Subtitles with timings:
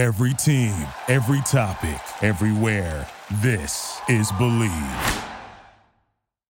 [0.00, 0.74] Every team,
[1.08, 3.06] every topic, everywhere.
[3.42, 5.24] This is Bleav.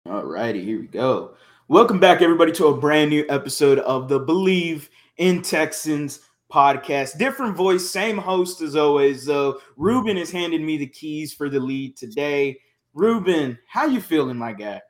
[0.09, 1.35] All righty, here we go.
[1.67, 6.21] Welcome back, everybody, to a brand new episode of the Bleav in Texans
[6.51, 7.19] podcast.
[7.19, 9.25] Different voice, same host as always.
[9.25, 12.59] Though Ruben has handed me the keys for the lead today.
[12.95, 14.81] Ruben, how you feeling, my guy?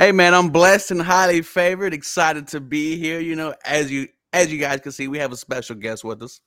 [0.00, 1.94] Hey man, I'm blessed and highly favored.
[1.94, 3.20] Excited to be here.
[3.20, 6.24] You know, as you as you guys can see, we have a special guest with
[6.24, 6.40] us.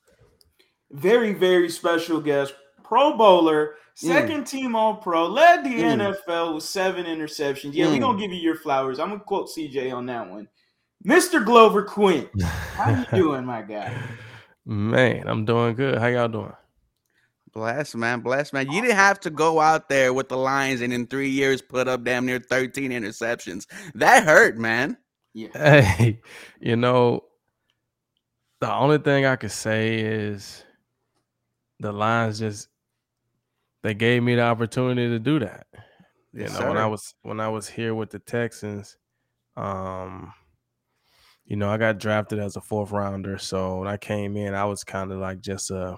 [0.94, 2.54] Very, very special guest,
[2.84, 3.74] Pro Bowler, mm.
[3.94, 4.48] second mm.
[4.48, 6.14] team All Pro, led the mm.
[6.28, 7.74] NFL with seven interceptions.
[7.74, 7.92] Yeah, mm.
[7.92, 9.00] we're gonna give you your flowers.
[9.00, 10.48] I'm gonna quote CJ on that one.
[11.04, 11.44] Mr.
[11.44, 13.92] Glover Quin, how you doing, my guy?
[14.64, 15.98] Man, I'm doing good.
[15.98, 16.52] How y'all doing?
[17.52, 18.20] Bless, man.
[18.20, 18.70] Bless, man.
[18.70, 21.88] You didn't have to go out there with the Lions and in three years put
[21.88, 23.66] up damn near 13 interceptions.
[23.94, 24.96] That hurt, man.
[25.34, 25.48] Yeah.
[25.52, 26.20] Hey,
[26.60, 27.24] you know,
[28.60, 30.64] the only thing I could say is
[31.80, 32.68] the Lions just
[33.82, 35.66] they gave me the opportunity to do that.
[36.32, 36.68] You yes, know, sir.
[36.68, 38.96] when I was when I was here with the Texans,
[39.56, 40.32] um,
[41.44, 43.38] you know, I got drafted as a fourth rounder.
[43.38, 45.96] So when I came in, I was kind of like just a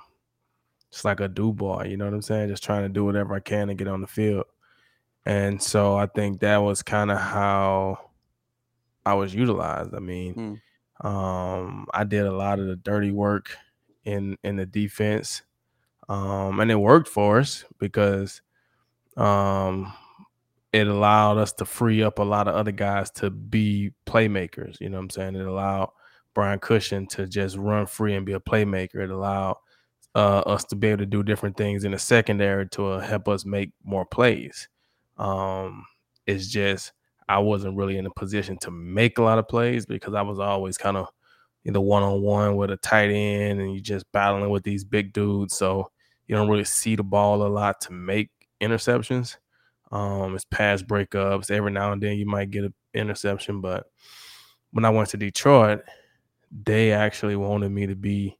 [0.90, 2.48] just like a do boy, you know what I'm saying?
[2.48, 4.44] Just trying to do whatever I can to get on the field.
[5.24, 7.98] And so I think that was kind of how
[9.04, 9.94] I was utilized.
[9.94, 10.60] I mean,
[11.02, 11.06] mm.
[11.06, 13.56] um, I did a lot of the dirty work
[14.04, 15.42] in in the defense.
[16.08, 18.40] Um, and it worked for us because
[19.16, 19.92] um,
[20.72, 24.80] it allowed us to free up a lot of other guys to be playmakers.
[24.80, 25.36] You know what I'm saying?
[25.36, 25.90] It allowed
[26.34, 28.96] Brian Cushing to just run free and be a playmaker.
[28.96, 29.56] It allowed
[30.14, 33.28] uh, us to be able to do different things in the secondary to uh, help
[33.28, 34.68] us make more plays.
[35.18, 35.84] Um,
[36.26, 36.92] it's just
[37.28, 40.38] I wasn't really in a position to make a lot of plays because I was
[40.38, 41.08] always kind of
[41.64, 45.12] either one on one with a tight end and you just battling with these big
[45.12, 45.56] dudes.
[45.56, 45.90] So
[46.26, 49.36] you don't really see the ball a lot to make interceptions.
[49.92, 51.50] Um, it's pass breakups.
[51.50, 53.86] Every now and then you might get an interception, but
[54.72, 55.82] when I went to Detroit,
[56.64, 58.36] they actually wanted me to be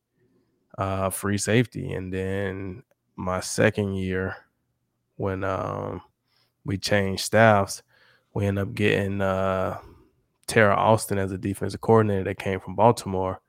[0.78, 1.92] uh, free safety.
[1.92, 2.82] And then
[3.14, 4.36] my second year,
[5.16, 6.03] when um,
[6.64, 7.82] we changed staffs,
[8.34, 9.78] we ended up getting uh,
[10.47, 13.41] Teryl Austin as a defensive coordinator that came from Baltimore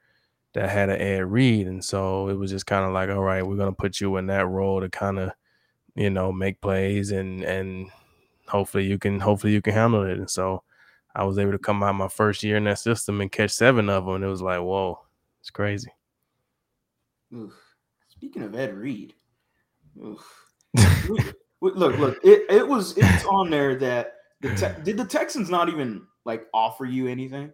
[0.57, 1.67] that had an Ed Reed.
[1.67, 4.25] And so it was just kind of like, all right, we're to put you in
[4.27, 5.29] that role to kind of,
[5.95, 7.91] you know, make plays and, and
[8.47, 10.17] hopefully you can, hopefully you can handle it.
[10.17, 10.63] And so
[11.13, 13.87] I was able to come out my first year in that system and catch seven
[13.87, 14.15] of them.
[14.15, 14.99] And it was like, whoa,
[15.41, 15.91] it's crazy.
[17.35, 17.53] Oof.
[18.09, 19.13] Speaking of Ed Reed,
[19.95, 20.25] look,
[21.61, 26.01] look, it, it was it's on there that the te- did the Texans not even
[26.25, 27.53] like offer you anything?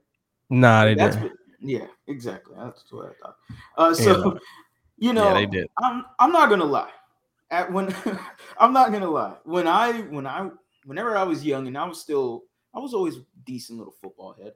[0.49, 1.33] Nah, they didn't.
[1.63, 2.55] Yeah, exactly.
[2.57, 3.35] That's what I thought.
[3.77, 4.39] Uh, so yeah.
[4.97, 5.63] you know, yeah.
[5.79, 6.91] I'm I'm not gonna lie.
[7.51, 7.95] At when
[8.57, 9.35] I'm not gonna lie.
[9.45, 10.49] When I when I
[10.85, 12.43] whenever I was young and I was still
[12.73, 14.53] I was always decent little football head.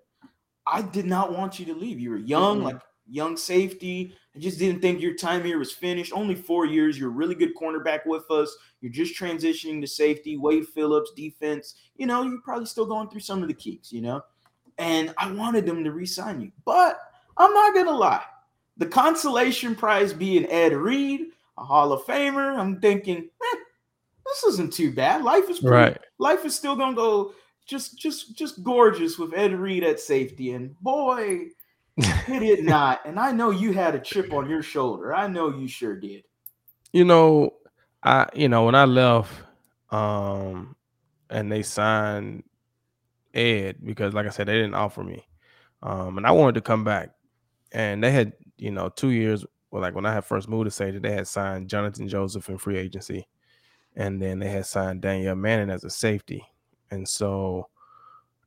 [0.66, 2.00] I did not want you to leave.
[2.00, 2.66] You were young, mm-hmm.
[2.66, 4.14] like young safety.
[4.36, 6.12] I just didn't think your time here was finished.
[6.14, 7.00] Only four years.
[7.00, 8.54] You're a really good cornerback with us.
[8.82, 10.36] You're just transitioning to safety.
[10.36, 11.76] Wade Phillips, defense.
[11.96, 14.22] You know, you're probably still going through some of the keys, you know?
[14.78, 16.52] And I wanted them to re-sign you.
[16.66, 17.00] But
[17.38, 18.24] I'm not gonna lie.
[18.78, 21.28] The consolation prize being Ed Reed,
[21.58, 22.58] a Hall of Famer.
[22.58, 23.58] I'm thinking, eh,
[24.26, 25.24] this isn't too bad.
[25.24, 25.98] Life is pretty, right.
[26.20, 27.34] life is still gonna go
[27.66, 30.54] just just just gorgeous with Ed Reed at safety.
[30.54, 31.48] And boy,
[31.98, 33.02] it did it not?
[33.06, 35.14] And I know you had a chip on your shoulder.
[35.14, 36.24] I know you sure did.
[36.94, 37.54] You know,
[38.04, 39.32] I you know when I left,
[39.92, 40.76] um,
[41.30, 42.44] and they signed
[43.38, 45.28] Ed because, like I said, they didn't offer me,
[45.84, 47.12] um, and I wanted to come back,
[47.72, 49.46] and they had you know two years.
[49.72, 52.58] Well, like when I had first moved to Sage, they had signed Johnathan Joseph in
[52.58, 53.28] free agency,
[53.96, 56.44] and then they had signed Danieal Manning as a safety,
[56.92, 57.70] and so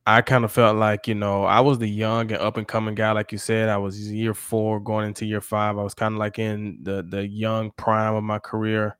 [0.06, 2.94] I kind of felt like, you know, I was the young and up and coming
[2.94, 3.68] guy, like you said.
[3.68, 5.78] I was year four going into year five.
[5.78, 8.97] I was kind of like in the the young prime of my career.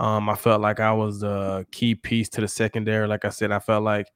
[0.00, 3.06] Um, I felt like I was the key piece to the secondary.
[3.06, 4.06] Like I said, I felt like,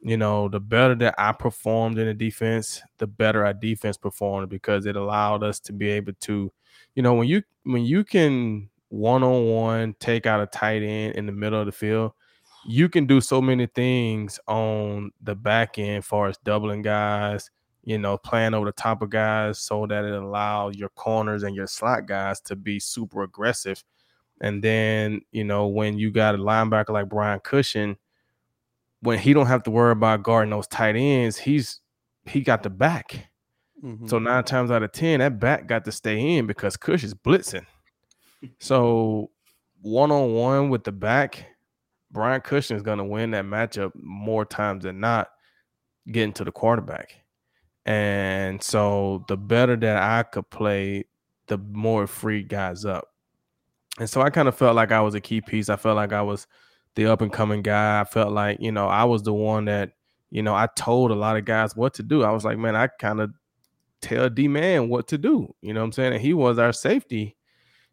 [0.00, 4.48] you know, the better that I performed in the defense, the better our defense performed
[4.48, 6.52] because it allowed us to be able to,
[6.94, 11.16] you know, when you when you can one on one take out a tight end
[11.16, 12.12] in the middle of the field
[12.66, 17.50] you can do so many things on the back end, far as doubling guys,
[17.84, 21.54] you know, playing over the top of guys, so that it allows your corners and
[21.54, 23.82] your slot guys to be super aggressive.
[24.40, 27.96] And then, you know, when you got a linebacker like Brian Cushing,
[29.00, 31.80] when he don't have to worry about guarding those tight ends, he's
[32.24, 33.30] he got the back.
[33.82, 34.06] Mm-hmm.
[34.06, 37.14] So nine times out of ten, that back got to stay in because Cush is
[37.14, 37.66] blitzing.
[38.58, 39.30] So
[39.80, 41.46] one on one with the back,
[42.10, 45.28] Brian Cushing is going to win that matchup more times than not,
[46.10, 47.14] getting to the quarterback.
[47.84, 51.04] And so the better that I could play,
[51.46, 53.08] the more free guys up.
[53.98, 55.68] And so I kind of felt like I was a key piece.
[55.68, 56.46] I felt like I was
[56.96, 58.00] the up and coming guy.
[58.00, 59.92] I felt like, you know, I was the one that,
[60.30, 62.24] you know, I told a lot of guys what to do.
[62.24, 63.30] I was like, man, I kind of
[64.00, 65.54] tell D man what to do.
[65.62, 66.14] You know what I'm saying?
[66.14, 67.36] And he was our safety.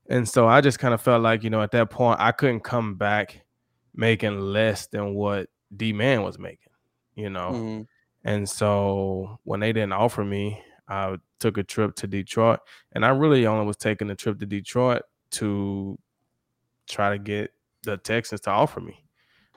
[0.10, 2.62] And so I just kind of felt like, you know, at that point, I couldn't
[2.62, 3.46] come back
[3.96, 6.74] making less than what D man was making,
[7.16, 7.52] you know.
[7.52, 7.82] Mm-hmm.
[8.26, 12.60] And so when they didn't offer me, I took a trip to Detroit.
[12.92, 15.98] And I really only was taking a trip to Detroit to
[16.88, 17.53] try to get
[17.84, 19.04] the Texans to offer me.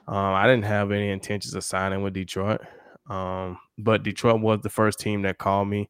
[0.07, 2.61] Um, I didn't have any intentions of signing with Detroit.
[3.09, 5.89] Um, but Detroit was the first team that called me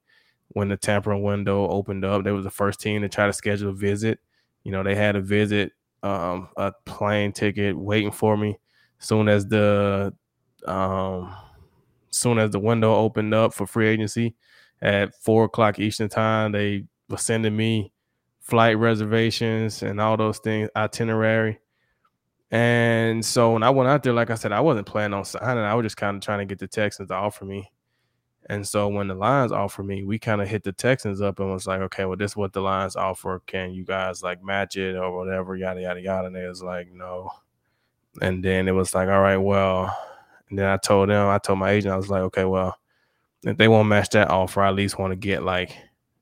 [0.50, 2.24] when the tampering window opened up.
[2.24, 4.20] They was the first team to try to schedule a visit.
[4.64, 5.72] You know, they had a visit,
[6.04, 8.60] um, a plane ticket waiting for me.
[9.00, 10.14] Soon as the
[10.68, 11.36] um,
[12.12, 14.36] soon as the window opened up for free agency
[14.82, 17.94] at four o'clock Eastern time, they were sending me
[18.42, 21.60] flight reservations and all those things, itinerary.
[22.50, 25.64] And so when I went out there, like I said, I wasn't planning on signing.
[25.64, 27.72] I was just kind of trying to get the Texans to offer me.
[28.50, 31.52] And so when the Lions offered me, we kind of hit the Texans up and
[31.52, 33.42] was like, okay, well, this is what the Lions offer.
[33.46, 36.28] Can you guys like match it or whatever, yada yada yada?
[36.28, 37.30] And they was like, no.
[38.22, 39.96] And then it was like, all right, well.
[40.50, 42.78] And then I told them, I told my agent, I was like, okay, well,
[43.44, 45.78] if they won't match that offer, I at least want to get like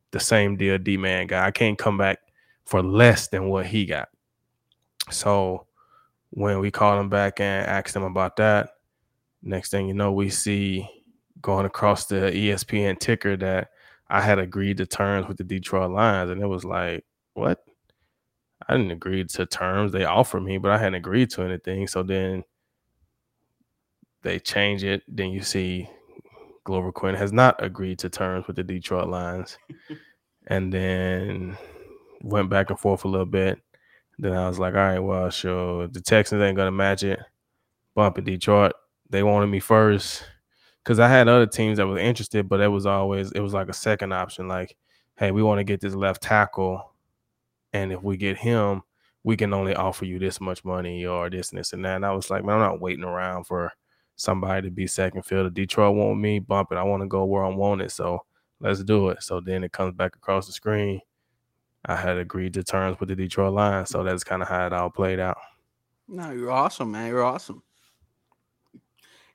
[0.10, 1.46] the same deal D man got.
[1.46, 2.18] I can't come back
[2.66, 4.10] for less than what he got.
[5.12, 5.68] So
[6.36, 8.72] when we called him back and asked him about that,
[9.42, 10.88] next thing you know, we see
[11.42, 13.70] going across the ESPN ticker that
[14.10, 17.64] I had agreed to terms with the Detroit Lions, and it was like, what?
[18.68, 19.92] I didn't agree to terms.
[19.92, 21.88] They offered me, but I hadn't agreed to anything.
[21.88, 22.44] So then
[24.24, 25.04] they change it.
[25.08, 25.88] Then you see
[26.64, 29.58] Glover Quin has not agreed to terms with the Detroit Lions.
[30.48, 31.58] and then
[32.22, 33.60] went back and forth a little bit.
[34.18, 35.88] Then I was like, all right, well, sure.
[35.88, 37.20] The Texans ain't gonna match it.
[37.96, 38.74] Bump it, Detroit.
[39.10, 40.24] They wanted me first
[40.84, 43.70] because I had other teams that were interested, but it was always it was like
[43.70, 44.48] a second option.
[44.48, 44.76] Like,
[45.18, 46.94] hey, we want to get this left tackle,
[47.74, 48.84] and if we get him,
[49.24, 51.98] we can only offer you this much money or this and this and that.
[51.98, 53.72] And I was like, man, I'm not waiting around for
[54.16, 55.50] somebody to be second fielder.
[55.50, 56.78] Detroit want me, bump it.
[56.78, 58.20] I want to go where I want it, so
[58.60, 59.24] let's do it.
[59.24, 61.02] So then it comes back across the screen.
[61.86, 64.74] I had agreed to terms with the Detroit Lions, so that's kind of how it
[64.74, 65.38] all played out.
[66.08, 67.08] No, you're awesome, man.
[67.08, 67.64] You're awesome.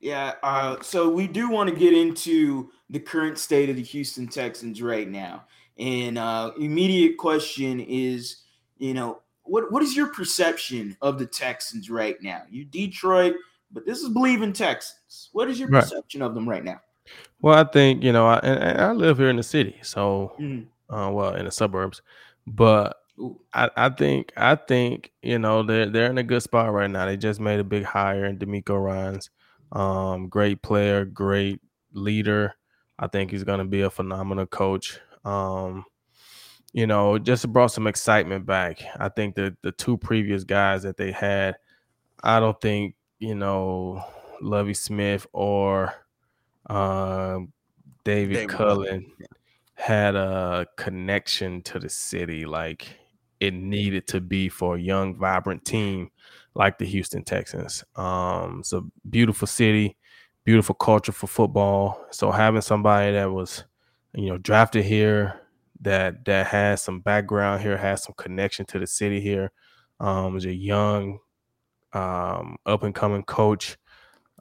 [0.01, 0.35] Yeah.
[0.43, 4.81] Uh, so we do want to get into the current state of the Houston Texans
[4.81, 5.45] right now.
[5.79, 8.43] And uh, immediate question is,
[8.79, 12.43] you know, what what is your perception of the Texans right now?
[12.49, 13.35] You Detroit,
[13.73, 15.31] but this is Bleav in Texans.
[15.33, 16.81] What is your perception of them right now?
[17.41, 20.95] Well, I think you know, I, and I live here in the city, so mm-hmm.
[20.95, 22.03] uh, well in the suburbs,
[22.51, 22.97] but
[23.53, 27.07] I, I think I think you know they're they're in a good spot right now.
[27.07, 29.31] They just made a big hire in DeMeco Ryans.
[29.73, 31.61] Um, great player, great
[31.93, 32.55] leader.
[32.99, 34.99] I think he's going to be a phenomenal coach.
[35.25, 35.85] Um,
[36.73, 38.83] you know, just brought some excitement back.
[38.99, 41.57] I think that the two previous guys that they had,
[42.23, 44.05] I don't think you know
[44.41, 45.95] Lovie Smith or
[46.69, 47.39] uh,
[48.05, 49.07] David, David Culley
[49.81, 52.87] had a connection to the city like
[53.41, 56.11] it needed to be for a young, vibrant team
[56.55, 57.83] like the Houston Texans.
[57.97, 59.97] Um, it's a beautiful city,
[60.45, 62.05] beautiful culture for football.
[62.11, 63.65] So having somebody that was,
[64.15, 65.41] you know, drafted here,
[65.81, 69.51] that that has some background here, has some connection to the city here,
[69.99, 71.21] um, is a young,
[71.95, 73.79] um, up and coming coach.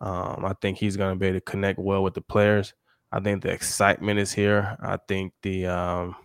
[0.01, 2.73] Um, I think he's going to be able to connect well with the players.
[3.11, 4.77] I think the excitement is here.
[4.81, 6.15] I think the, um,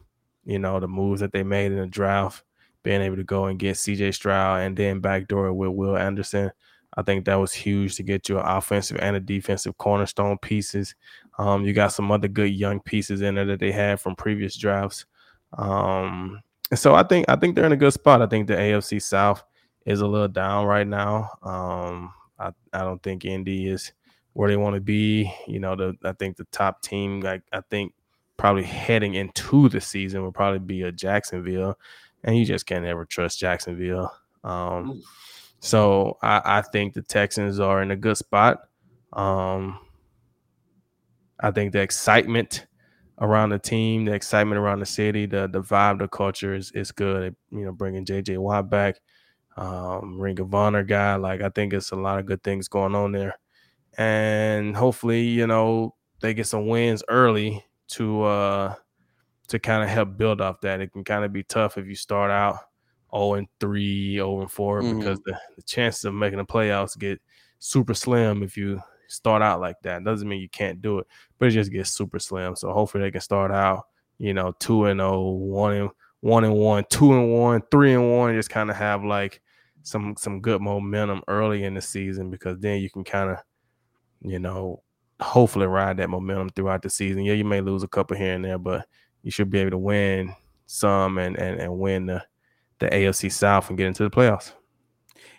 [0.45, 2.45] you know, the moves that they made in the draft
[2.83, 6.53] being able to go and get CJ Stroud and then backdoor with Will Anderson.
[6.97, 10.95] I think that was huge to get you an offensive and a defensive cornerstone pieces.
[11.39, 14.57] Um, you got some other good young pieces in there that they had from previous
[14.57, 15.07] drafts.
[15.59, 16.41] Um,
[16.75, 18.23] so I think I think they're in a good spot.
[18.23, 19.43] I think the AFC South
[19.87, 21.31] is a little down right now.
[21.43, 23.93] Um, I, I don't think Indy is
[24.35, 25.33] where they want to be.
[25.49, 27.95] You know, the I think the top team, like I think
[28.37, 31.79] probably heading into the season will probably be a Jacksonville
[32.25, 34.13] and you just can't ever trust Jacksonville.
[34.43, 35.03] Um,
[35.61, 38.61] so I, I, think the Texans are in a good spot.
[39.13, 39.79] Um,
[41.41, 42.67] I think the excitement
[43.21, 46.93] around the team, the excitement around the city, the the vibe, the culture is is
[46.93, 47.37] good.
[47.51, 48.97] You know, bringing JJ Watt back,
[49.57, 51.15] um, Ring of Honor guy.
[51.17, 53.39] Like I think it's a lot of good things going on there,
[53.99, 58.75] and hopefully, you know, they get some wins early to uh
[59.49, 60.81] to kind of help build off that.
[60.81, 62.59] It can kind of be tough if you start out
[63.15, 64.99] 0 and 3, 0 and 4 mm-hmm.
[64.99, 67.21] because the, the chances of making the playoffs get
[67.59, 70.05] super slim if you start out like that.
[70.05, 71.07] Doesn't mean you can't do it,
[71.39, 72.57] but it just gets super slim.
[72.57, 73.85] So hopefully they can start out,
[74.19, 78.11] you know, two and oh, one and one and one, two and one, three and
[78.11, 79.41] one, just kind of have like
[79.83, 83.37] some some good momentum early in the season because then you can kind of,
[84.25, 84.83] you know,
[85.21, 87.25] hopefully ride that momentum throughout the season.
[87.25, 88.87] Yeah, you may lose a couple here and there, but
[89.23, 90.35] you should be able to win
[90.67, 92.25] some and and, and win the
[92.81, 94.53] the AFC South and get into the playoffs.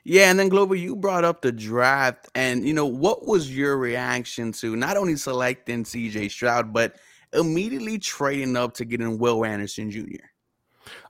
[0.03, 3.77] Yeah, and then Glover, you brought up the draft, and you know what was your
[3.77, 6.29] reaction to not only selecting C.J.
[6.29, 6.97] Stroud, but
[7.33, 10.25] immediately trading up to get in Will Anderson Jr.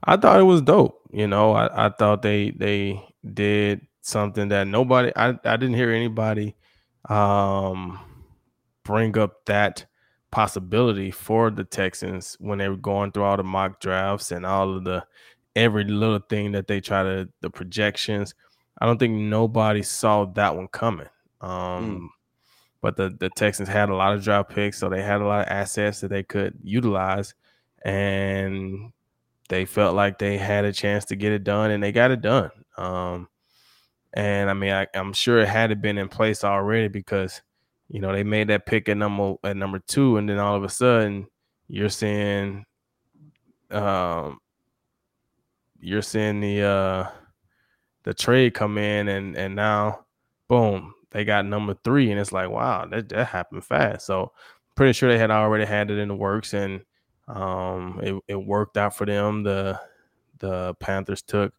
[0.04, 1.00] I thought it was dope.
[1.12, 3.02] You know, I, I thought they they
[3.34, 6.56] did something that nobody I, I didn't hear anybody
[7.08, 8.00] um
[8.84, 9.86] bring up that
[10.30, 14.76] possibility for the Texans when they were going through all the mock drafts and all
[14.76, 15.04] of the
[15.54, 18.34] every little thing that they try to the projections.
[18.78, 21.08] I don't think nobody saw that one coming.
[21.40, 22.08] Um, mm.
[22.82, 25.46] But the the Texans had a lot of draft picks, so they had a lot
[25.46, 27.34] of assets that they could utilize,
[27.84, 28.92] and
[29.48, 32.20] they felt like they had a chance to get it done, and they got it
[32.20, 32.50] done.
[32.76, 33.28] Um,
[34.14, 37.42] and I mean, I, am sure it had been in place already because
[37.88, 40.64] you know they made that pick at number at number two, and then all of
[40.64, 41.26] a sudden
[41.68, 42.64] you're seeing,
[43.70, 44.38] um,
[45.80, 47.10] you're seeing the uh
[48.04, 50.04] the trade come in and and now
[50.48, 54.06] boom they got number three and it's like wow that, that happened fast.
[54.06, 54.32] So
[54.74, 56.82] pretty sure they had already had it in the works and
[57.28, 59.42] um it, it worked out for them.
[59.42, 59.80] The
[60.38, 61.54] the panthers took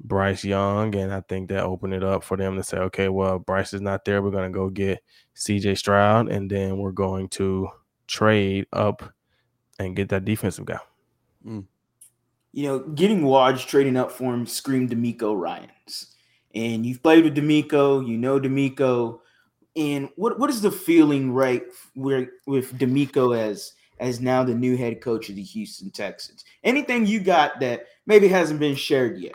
[0.00, 3.38] bryce young and i think that opened it up for them to say okay well
[3.38, 5.02] bryce is not there we're going to go get
[5.36, 7.68] cj stroud and then we're going to
[8.06, 9.02] trade up
[9.78, 10.78] and get that defensive guy
[11.46, 11.64] mm
[12.54, 16.14] you know, getting Woj trading up for him screamed DeMeco Ryans.
[16.54, 19.18] And you've played with DeMeco, you know DeMeco.
[19.74, 24.76] And what what is the feeling right where with DeMeco as as now the new
[24.76, 26.44] head coach of the Houston Texans?
[26.62, 29.34] Anything you got that maybe hasn't been shared yet?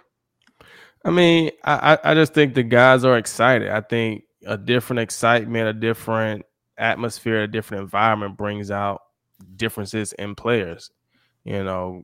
[1.06, 3.70] I mean, I, I just think the guys are excited.
[3.70, 6.46] I think a different excitement, a different
[6.78, 9.02] atmosphere, a different environment brings out
[9.56, 10.92] differences in players.
[11.46, 12.04] You know,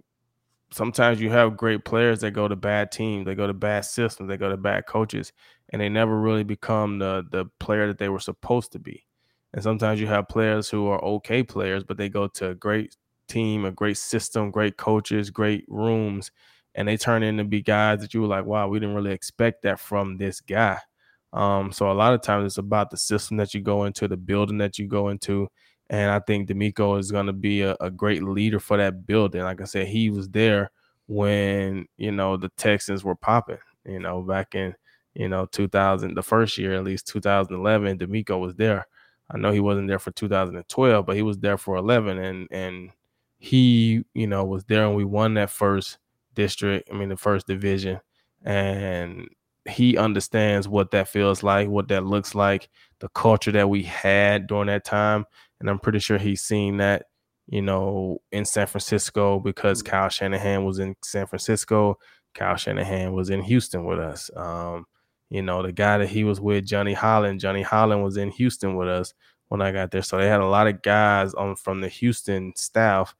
[0.71, 4.29] sometimes you have great players that go to bad teams, they go to bad systems,
[4.29, 5.33] they go to bad coaches,
[5.69, 9.05] and they never really become the the player that they were supposed to be.
[9.53, 12.97] And sometimes you have players who are okay players, but they go to a great
[13.27, 16.31] team, a great system, great coaches, great rooms,
[16.75, 19.63] and they turn into be guys that you were like, wow, we didn't really expect
[19.63, 20.77] that from this guy.
[21.33, 24.17] Um, so a lot of times it's about the system that you go into, the
[24.17, 25.49] building that you go into,
[25.89, 29.41] and I think DeMeco is going to be a, a, great leader for that building.
[29.43, 30.71] Like I said, he was there
[31.07, 34.75] when, you know, the Texans were popping, you know, back in,
[35.13, 38.87] you know, 2000, the first year, at least 2011, DeMeco was there.
[39.29, 42.17] I know he wasn't there for 2012, but he was there for 11.
[42.17, 42.91] And, and
[43.37, 45.99] he, you know, was there and we won that first
[46.35, 47.99] district, I mean, the first division.
[48.43, 49.27] And
[49.67, 54.45] he understands what that feels like, what that looks like, the culture that we had
[54.45, 55.25] during that time
[55.59, 57.05] and I'm pretty sure he's seen that,
[57.47, 59.87] you know, in San Francisco because mm.
[59.87, 61.97] Kyle Shanahan was in San Francisco.
[62.33, 64.29] Kyle Shanahan was in Houston with us.
[64.35, 64.85] Um,
[65.29, 68.75] you know, the guy that he was with, Johnny Holland, Johnny Holland was in Houston
[68.75, 69.13] with us
[69.47, 70.01] when I got there.
[70.01, 73.15] So they had a lot of guys on from the Houston staff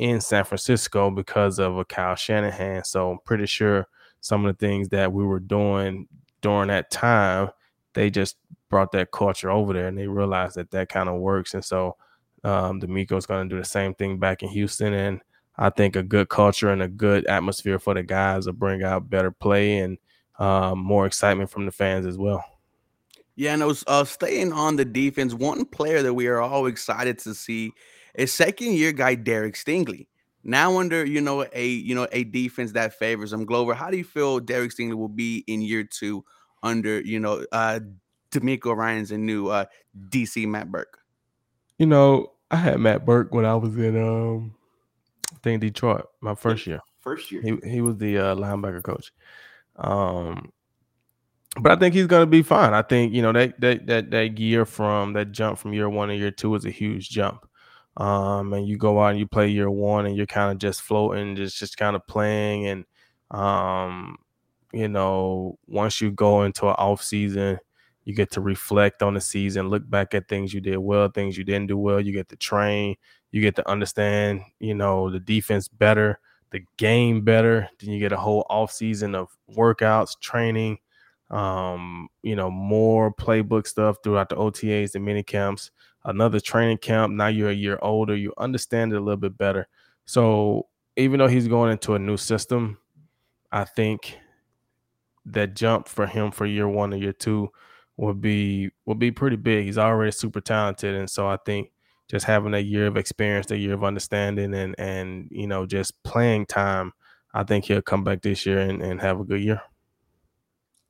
[0.00, 2.82] in San Francisco because of a Kyle Shanahan.
[2.84, 3.86] So I'm pretty sure
[4.22, 6.08] some of the things that we were doing
[6.40, 7.50] during that time,
[7.92, 8.38] they just
[8.70, 11.52] brought that culture over there and they realized that that kind of works.
[11.52, 11.96] And so
[12.44, 14.94] um, is going to do the same thing back in Houston.
[14.94, 15.20] And
[15.58, 19.10] I think a good culture and a good atmosphere for the guys will bring out
[19.10, 19.98] better play and
[20.38, 22.42] um, more excitement from the fans as well.
[23.36, 25.34] Yeah, and was uh, staying on the defense.
[25.34, 27.72] One player that we are all excited to see
[28.14, 30.06] is second year guy Derek Stingley.
[30.42, 33.44] Now under you know a you know a defense that favors him.
[33.44, 36.24] Glover, how do you feel Derek Stingley will be in year two
[36.62, 37.80] under you know uh
[38.30, 39.64] DeMeco Ryans and new uh,
[40.08, 40.98] DC Matt Burke?
[41.78, 44.54] You know, I had Matt Burke when I was in um
[45.32, 46.80] I think Detroit, my first year.
[47.00, 47.42] First year.
[47.42, 49.12] He he was the uh, linebacker coach.
[49.76, 50.52] Um
[51.60, 52.74] but I think he's gonna be fine.
[52.74, 56.08] I think you know that that that that year from that jump from year one
[56.08, 57.46] to year two is a huge jump.
[57.96, 60.82] Um, and you go out and you play year one, and you're kind of just
[60.82, 62.84] floating, just just kind of playing, and
[63.30, 64.16] um,
[64.72, 67.58] you know, once you go into an off season,
[68.04, 71.36] you get to reflect on the season, look back at things you did well, things
[71.36, 72.00] you didn't do well.
[72.00, 72.96] You get to train,
[73.32, 76.18] you get to understand, you know, the defense better,
[76.50, 77.68] the game better.
[77.78, 80.78] Then you get a whole off season of workouts, training,
[81.30, 85.70] um, you know, more playbook stuff throughout the OTAs, the mini camps,
[86.04, 87.12] another training camp.
[87.12, 89.68] Now you're a year older, you understand it a little bit better.
[90.06, 92.78] So even though he's going into a new system,
[93.52, 94.18] I think
[95.26, 97.50] that jump for him for year one and year two
[97.96, 99.64] would be would be pretty big.
[99.64, 101.70] He's already super talented, and so I think
[102.08, 106.02] just having a year of experience, a year of understanding, and and you know just
[106.02, 106.92] playing time,
[107.34, 109.62] I think he'll come back this year and, and have a good year.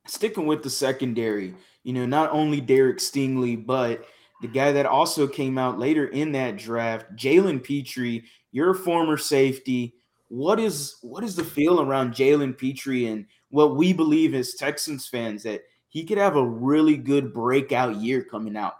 [0.07, 4.05] Sticking with the secondary, you know, not only Derek Stingley, but
[4.41, 9.95] the guy that also came out later in that draft, Jalen Pitre, your former safety.
[10.29, 15.07] What is what is the feel around Jalen Pitre and what we believe as Texans
[15.09, 18.75] fans that he could have a really good breakout year coming out?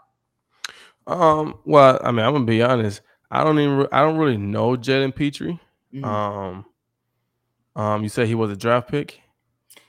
[1.07, 3.01] Um, well, I mean, I'm gonna be honest.
[3.29, 5.59] I don't even I don't really know Jalen Pitre.
[5.93, 6.03] Mm-hmm.
[6.05, 6.65] Um,
[7.75, 9.21] um, you said he was a draft pick.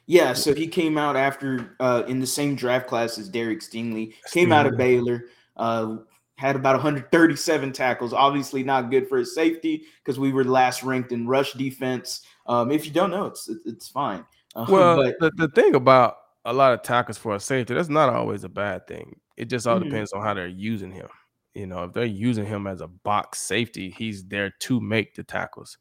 [0.06, 4.14] Yeah, so he came out after uh, in the same draft class as Derek Stingley.
[4.32, 5.26] Came out of Baylor.
[5.56, 5.96] Uh,
[6.36, 8.12] had about 137 tackles.
[8.12, 12.22] Obviously, not good for his safety because we were last ranked in rush defense.
[12.46, 14.24] Um, if you don't know, it's it's fine.
[14.54, 17.88] Uh, well, but, the, the thing about a lot of tackles for a safety, that's
[17.88, 19.20] not always a bad thing.
[19.36, 19.88] It just all mm-hmm.
[19.88, 21.08] depends on how they're using him.
[21.54, 25.22] You know, if they're using him as a box safety, he's there to make the
[25.22, 25.78] tackles.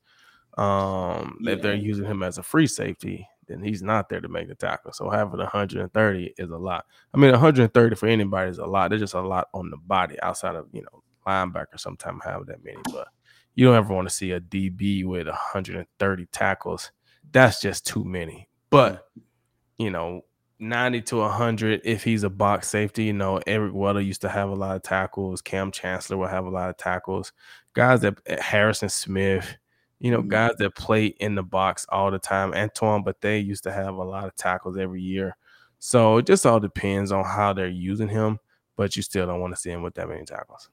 [0.58, 1.54] Um, yeah.
[1.54, 4.56] if they're using him as a free safety, then he's not there to make the
[4.56, 4.94] tackle.
[4.94, 6.86] So having 130 is a lot.
[7.14, 8.90] I mean, 130 for anybody is a lot.
[8.90, 11.78] There's just a lot on the body outside of you know linebacker.
[11.80, 13.08] Sometimes have that many, but
[13.56, 16.92] you don't ever want to see a DB with 130 tackles.
[17.32, 18.48] That's just too many.
[18.70, 19.08] But
[19.78, 20.22] you know,
[20.60, 23.06] 90 to 100 if he's a box safety.
[23.06, 25.42] You know, Eric Weddle used to have a lot of tackles.
[25.42, 27.34] Kam Chancellor will have a lot of tackles.
[27.74, 29.58] Guys that eh, Harrison Smith,
[30.02, 30.30] you know, mm-hmm.
[30.30, 32.54] guys that play in the box all the time.
[32.54, 35.38] Antoine but they used to have a lot of tackles every year.
[35.80, 38.40] So it just all depends on how they're using him,
[38.76, 40.70] but you still don't want to see him with that many tackles.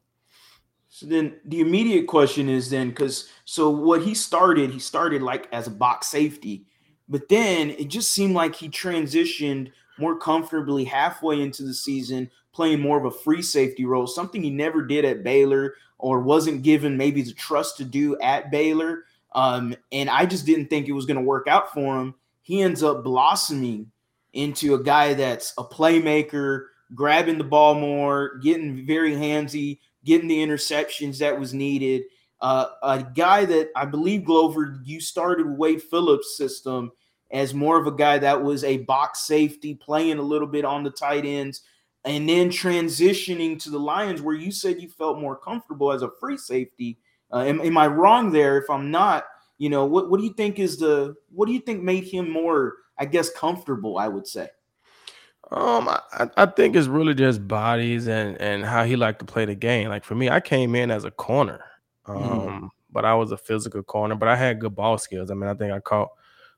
[0.91, 5.49] So then the immediate question is then because so what he started, he started like
[5.53, 6.67] as a box safety
[7.09, 12.81] but then it just seemed like he transitioned more comfortably halfway into the season, playing
[12.81, 16.97] more of a free safety role, something he never did at Baylor or wasn't given
[16.97, 19.05] maybe the trust to do at Baylor.
[19.33, 22.15] Um, and I just didn't think it was going to work out for him.
[22.43, 23.91] He ends up blossoming
[24.33, 30.39] into a guy that's a playmaker, grabbing the ball more, getting very handsy, getting the
[30.39, 32.05] interceptions that was needed.
[32.41, 36.93] Uh, a guy that I believe Glover, you started Wade Phillips' system
[37.31, 40.83] as more of a guy that was a box safety, playing a little bit on
[40.83, 41.63] the tight ends,
[42.05, 46.11] and then transitioning to the Lions, where you said you felt more comfortable as a
[46.21, 46.99] free safety.
[47.33, 48.59] Uh, am, am, I wrong there?
[48.59, 49.25] If I'm not,
[49.59, 52.31] you know, what, what do you think is the what do you think made him
[52.31, 53.99] more, I guess, comfortable?
[53.99, 54.49] I would say.
[55.51, 59.45] Um, I, I think it's really just bodies and and how he liked to play
[59.45, 59.89] the game.
[59.89, 61.65] Like for me, I came in as a corner.
[62.07, 62.23] Mm-hmm.
[62.23, 62.67] Um, mm-hmm.
[62.91, 65.31] but I was a physical corner, but I had good ball skills.
[65.31, 66.09] I mean, I think I caught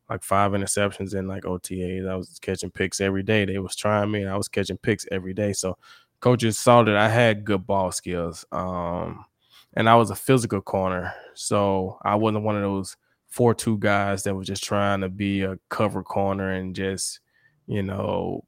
[0.08, 2.08] like five interceptions in like OTAs.
[2.08, 3.44] I was catching picks every day.
[3.44, 5.52] They was trying me, and I was catching picks every day.
[5.52, 5.78] So
[6.18, 8.44] coaches saw that I had good ball skills.
[8.50, 9.24] Um,
[9.74, 12.96] and I was a physical corner, so I wasn't one of those
[13.28, 17.20] four-two guys that was just trying to be a cover corner and just,
[17.66, 18.44] you know,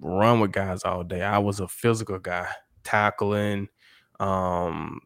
[0.00, 1.22] run with guys all day.
[1.22, 2.48] I was a physical guy,
[2.84, 3.68] tackling,
[4.20, 5.00] um,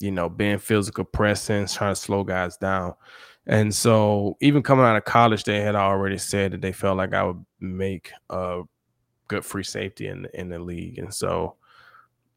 [0.00, 2.94] you know, being physical, pressing, trying to slow guys down.
[3.46, 7.12] And so, even coming out of college, they had already said that they felt like
[7.12, 8.62] I would make a
[9.26, 10.98] good free safety in in the league.
[10.98, 11.56] And so,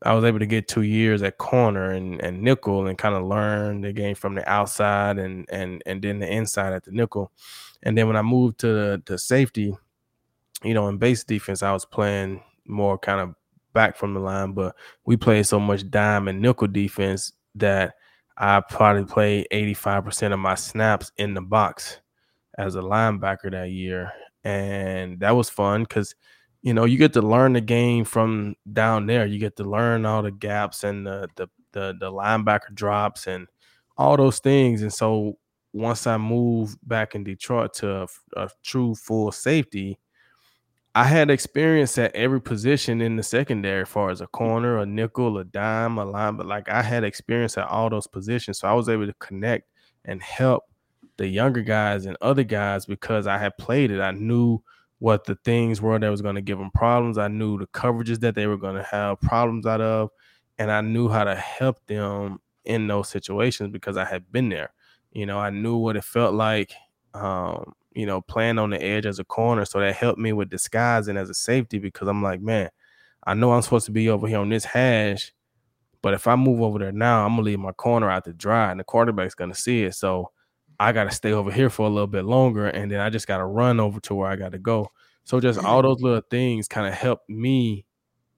[0.03, 3.23] I was able to get two years at corner and, and nickel and kind of
[3.23, 7.31] learn the game from the outside and and and then the inside at the nickel.
[7.83, 9.75] And then when I moved to to safety,
[10.63, 13.35] you know, in base defense, I was playing more kind of
[13.73, 17.93] back from the line, but we played so much dime and nickel defense that
[18.37, 21.99] I probably played 85% of my snaps in the box
[22.57, 24.11] as a linebacker that year.
[24.43, 26.15] And that was fun because,
[26.65, 29.27] you know, you get to learn the game from down there.
[29.27, 33.47] You get to learn all the gaps and the the the, the linebacker drops and
[33.97, 34.81] all those things.
[34.81, 35.37] And so
[35.73, 39.99] once I moved back in Detroit to a, a true full safety,
[40.95, 44.31] I had experience at every position in the secondary, as far as a mm.
[44.31, 46.35] corner, a nickel, a dime, a line.
[46.35, 49.69] But like I had experience at all those positions, so I was able to connect
[50.05, 50.63] and help
[51.17, 54.01] the younger guys and other guys because I had played it.
[54.01, 54.63] I knew
[55.05, 57.19] what the things were that was going to give them problems.
[57.19, 60.09] I knew the coverages that they were going to have problems out of,
[60.57, 64.73] and I knew how to help them in those situations because I had been there.
[65.11, 66.73] You know, I knew what it felt like.
[67.13, 69.63] Um, you know, playing on the edge as a corner.
[69.63, 72.71] So that helped me with disguising as a safety because I'm like, man,
[73.27, 75.31] I know I'm supposed to be over here on this hash,
[76.01, 78.71] but if I move over there now, I'm gonna leave my corner out to dry
[78.71, 79.93] and the quarterback's gonna see it.
[79.93, 80.31] So
[80.79, 83.45] I gotta stay over here for a little bit longer, and then I just gotta
[83.45, 84.89] run over to where I gotta go.
[85.23, 85.83] So just all mm.
[85.83, 87.85] those little things kind of helped me,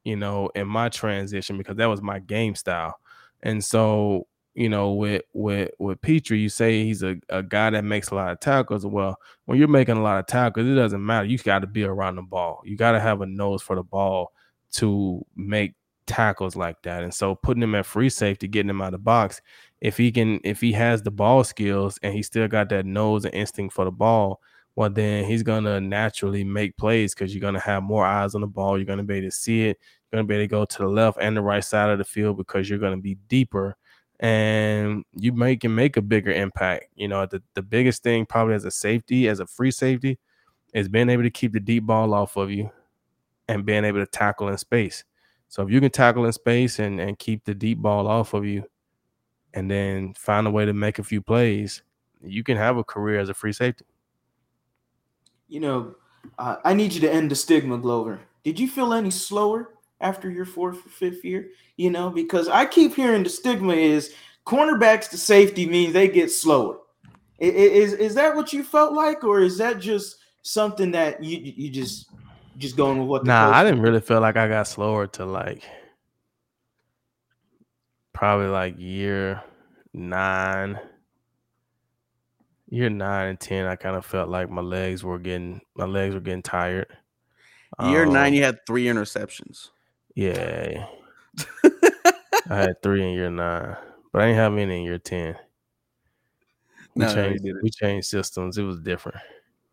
[0.04, 2.96] you know, in my transition because that was my game style.
[3.44, 7.84] And so you know, with with with Pitre, you say he's a, a guy that
[7.84, 8.88] makes a lot of tackles.
[8.88, 11.28] Well, when you're making a lot of tackles, it doesn't matter.
[11.28, 12.62] You got to be around the ball.
[12.66, 14.32] You got to have a nose for the ball
[14.74, 15.76] to make
[16.08, 17.04] tackles like that.
[17.04, 19.42] And so putting him at free safety, getting him out of the box,
[19.82, 23.26] if he can, if he has the ball skills and he still got that nose
[23.26, 24.42] and instinct for the ball,
[24.76, 28.48] well, then he's gonna naturally make plays because you're gonna have more eyes on the
[28.48, 28.78] ball.
[28.78, 29.80] You're gonna be able to see it.
[30.12, 32.04] You're gonna be able to go to the left and the right side of the
[32.04, 33.76] field because you're gonna be deeper
[34.20, 36.86] and you make can make a bigger impact.
[36.96, 40.18] You know, the, the biggest thing probably as a safety, as a free safety,
[40.74, 42.72] is being able to keep the deep ball off of you
[43.48, 45.04] and being able to tackle in space.
[45.50, 48.46] So if you can tackle in space and, and keep the deep ball off of
[48.46, 48.64] you
[49.58, 51.82] and then find a way to make a few plays,
[52.24, 53.86] you can have a career as a free safety.
[55.48, 55.96] You know,
[56.38, 58.20] uh, I need you to end the stigma, Glover.
[58.44, 61.48] Did you feel any slower after your fourth or fifth year?
[61.76, 64.14] You know, because I keep hearing the stigma is
[64.46, 66.78] cornerbacks to safety means they get slower.
[67.40, 71.72] Is is that what you felt like, or is that just something that you you
[71.72, 72.12] just
[72.60, 73.26] just going with what?
[73.26, 75.64] nah, I didn't really feel like I got slower to like
[78.18, 79.44] probably like year
[79.94, 80.80] nine,
[82.68, 83.68] year nine and ten.
[83.68, 86.88] I kind of felt like my legs were getting my legs were getting tired.
[87.84, 89.70] Year um, nine, you had three interceptions.
[90.16, 90.88] Yeah.
[92.50, 93.78] I had three in year nine,
[94.12, 95.36] but I didn't have any in year 10.
[96.96, 98.58] We no, changed no, we changed systems.
[98.58, 99.20] It was different.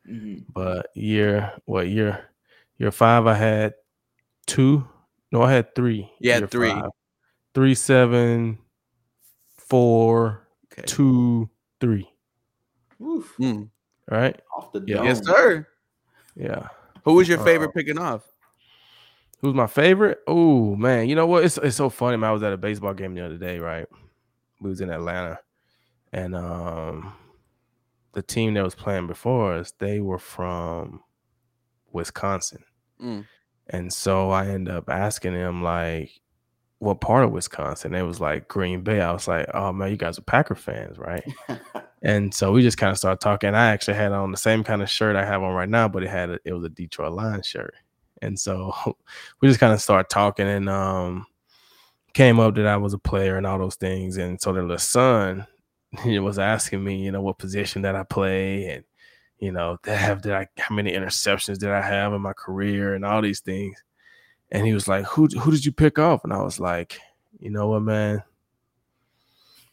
[0.07, 0.43] Mm-hmm.
[0.53, 2.29] But year what year
[2.77, 3.73] year five I had
[4.47, 4.87] two.
[5.33, 6.13] No, I had three.
[6.21, 6.69] Yeah, three.
[6.69, 6.91] Five.
[7.55, 8.59] Three, seven,
[9.57, 10.83] four, okay.
[10.87, 11.49] two,
[11.81, 12.09] three.
[13.01, 13.33] Oof.
[13.41, 13.71] Mm.
[14.11, 14.41] Right?
[14.57, 15.03] Off the yeah.
[15.03, 15.67] Yes, sir.
[16.37, 16.69] Yeah.
[17.05, 18.23] Who was your favorite uh, picking off?
[19.41, 20.21] Who's my favorite?
[20.27, 21.45] Oh man, you know what?
[21.45, 22.17] It's it's so funny.
[22.17, 22.31] Man.
[22.31, 23.87] I was at a baseball game the other day, right?
[24.61, 25.39] We was in Atlanta,
[26.13, 27.13] and um,
[28.13, 31.03] the team that was playing before us, they were from
[31.93, 32.65] Wisconsin,
[33.03, 33.27] mm.
[33.69, 36.11] and so I end up asking them like,
[36.85, 39.01] "What part of Wisconsin?" They was like Green Bay.
[39.01, 41.25] I was like, "Oh man, you guys are Packer fans, right?"
[42.03, 43.55] and so we just kind of started talking.
[43.55, 46.03] I actually had on the same kind of shirt I have on right now, but
[46.05, 47.75] it had a, it was a Detroit Lions shirt.
[48.23, 48.73] And so
[49.41, 51.27] we just kind of started talking and um
[52.15, 54.17] came up that I was a player and all those things.
[54.19, 55.47] And so the son
[56.03, 58.85] he was asking me, you know, what position that I play and
[59.39, 62.95] you know, that have did I how many interceptions did I have in my career
[62.95, 63.83] and all these things.
[64.51, 66.25] And he was like, Who who did you pick off?
[66.25, 66.99] And I was like,
[67.39, 68.23] you know what, man?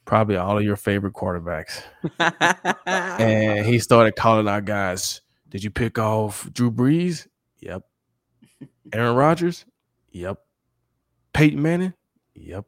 [0.05, 1.83] Probably all of your favorite quarterbacks.
[2.85, 5.21] and he started calling out guys.
[5.49, 7.27] Did you pick off Drew Brees?
[7.59, 7.83] Yep.
[8.93, 9.65] Aaron Rodgers?
[10.11, 10.39] Yep.
[11.33, 11.93] Peyton Manning?
[12.35, 12.65] Yep.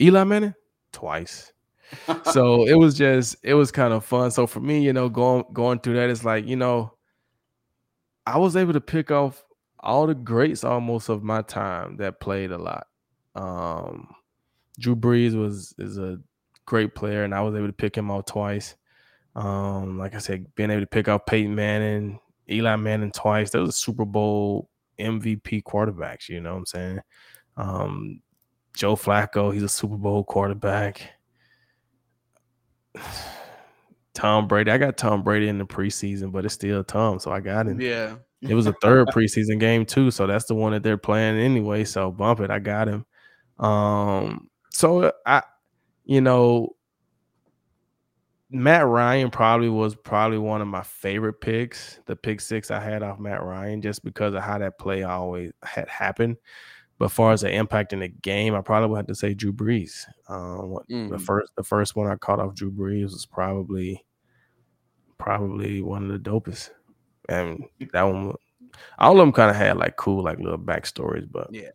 [0.00, 0.54] Eli Manning?
[0.92, 1.52] Twice.
[2.32, 4.30] so it was just it was kind of fun.
[4.30, 6.94] So for me, you know, going going through that, it's like, you know,
[8.26, 9.44] I was able to pick off
[9.82, 12.86] all the greats almost of my time that played a lot.
[13.34, 14.14] Um
[14.78, 16.18] Drew Brees was is a
[16.66, 18.74] great player, and I was able to pick him out twice.
[19.34, 22.18] Um, like I said, being able to pick out Peyton Manning,
[22.50, 23.50] Eli Manning twice.
[23.50, 24.68] Those are Super Bowl
[24.98, 26.28] MVP quarterbacks.
[26.28, 27.00] You know what I'm saying?
[27.56, 28.22] Um,
[28.74, 31.02] Joe Flacco, he's a Super Bowl quarterback.
[34.14, 37.40] Tom Brady, I got Tom Brady in the preseason, but it's still Tom, so I
[37.40, 37.80] got him.
[37.80, 38.16] Yeah.
[38.42, 41.84] It was a third preseason game too, so that's the one that they're playing anyway.
[41.84, 43.06] So bump it, I got him.
[43.58, 45.42] Um, so I,
[46.04, 46.74] you know,
[48.50, 52.00] Matt Ryan probably was probably one of my favorite picks.
[52.06, 55.52] The pick six I had off Matt Ryan just because of how that play always
[55.62, 56.36] had happened.
[56.98, 59.34] But as far as the impact in the game, I probably would have to say
[59.34, 60.04] Drew Brees.
[60.28, 61.10] Um, mm.
[61.10, 64.04] The first the first one I caught off Drew Brees was probably
[65.18, 66.70] probably one of the dopest,
[67.32, 68.34] and that one
[68.98, 71.70] all of them kind of had like cool, like little backstories, but yeah.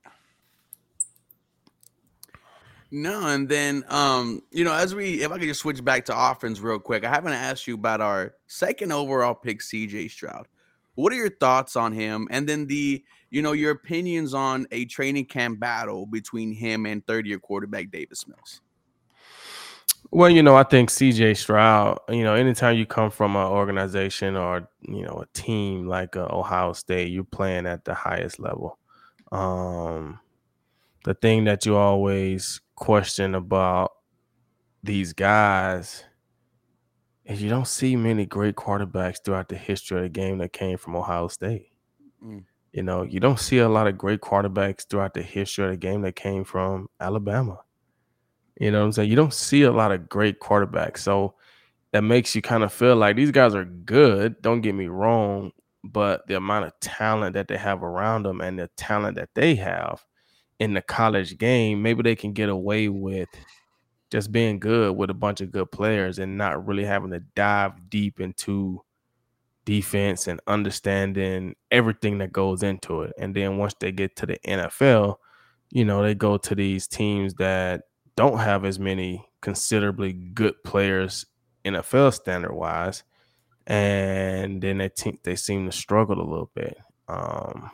[2.89, 6.30] No, and then um, you know, as we if I could just switch back to
[6.32, 10.48] offense real quick, I haven't asked you about our second overall pick, CJ Stroud.
[10.96, 12.28] What are your thoughts on him?
[12.32, 17.06] And then the, you know, your opinions on a training camp battle between him and
[17.06, 18.62] third year quarterback Davis Mills.
[20.12, 24.38] Well, you know, I think CJ Stroud, you know, anytime you come from an organization
[24.38, 28.80] or, you know, a team like uh, Ohio State, you're playing at the highest level.
[29.32, 30.20] Um,
[31.04, 33.91] the thing that you always question about
[34.82, 36.06] these guys
[37.26, 40.78] is you don't see many great quarterbacks throughout the history of the game that came
[40.78, 41.72] from Ohio State.
[42.24, 42.46] Mm.
[42.72, 45.78] You know, you don't see a lot of great quarterbacks throughout the history of the
[45.78, 47.60] game that came from Alabama.
[48.60, 49.10] You know what I'm saying?
[49.10, 51.00] You don't see a lot of great quarterbacks.
[51.00, 51.36] So
[51.91, 54.41] that makes you kind of feel like these guys are good.
[54.41, 55.52] Don't get me wrong,
[55.84, 59.56] but the amount of talent that they have around them and the talent that they
[59.56, 60.04] have
[60.60, 63.30] in the college game, maybe they can get away with
[64.10, 67.74] just being good with a bunch of good players and not really having to dive
[67.89, 68.82] deep into
[69.65, 73.13] defense and understanding everything that goes into it.
[73.20, 75.17] And then once they get to the NFL,
[75.72, 77.82] you know, they go to these teams that
[78.17, 81.25] don't have as many considerably good players
[81.63, 83.03] NFL standard wise.
[83.67, 84.89] And then they
[85.23, 86.77] they seem to struggle a little bit.
[87.08, 87.71] Um,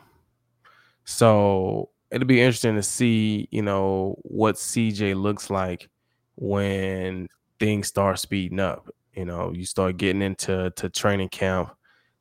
[1.04, 5.88] so it'll be interesting to see, you know, what CJ looks like
[6.36, 7.28] when
[7.60, 8.88] things start speeding up.
[9.14, 11.72] You know, you start getting into to training camp,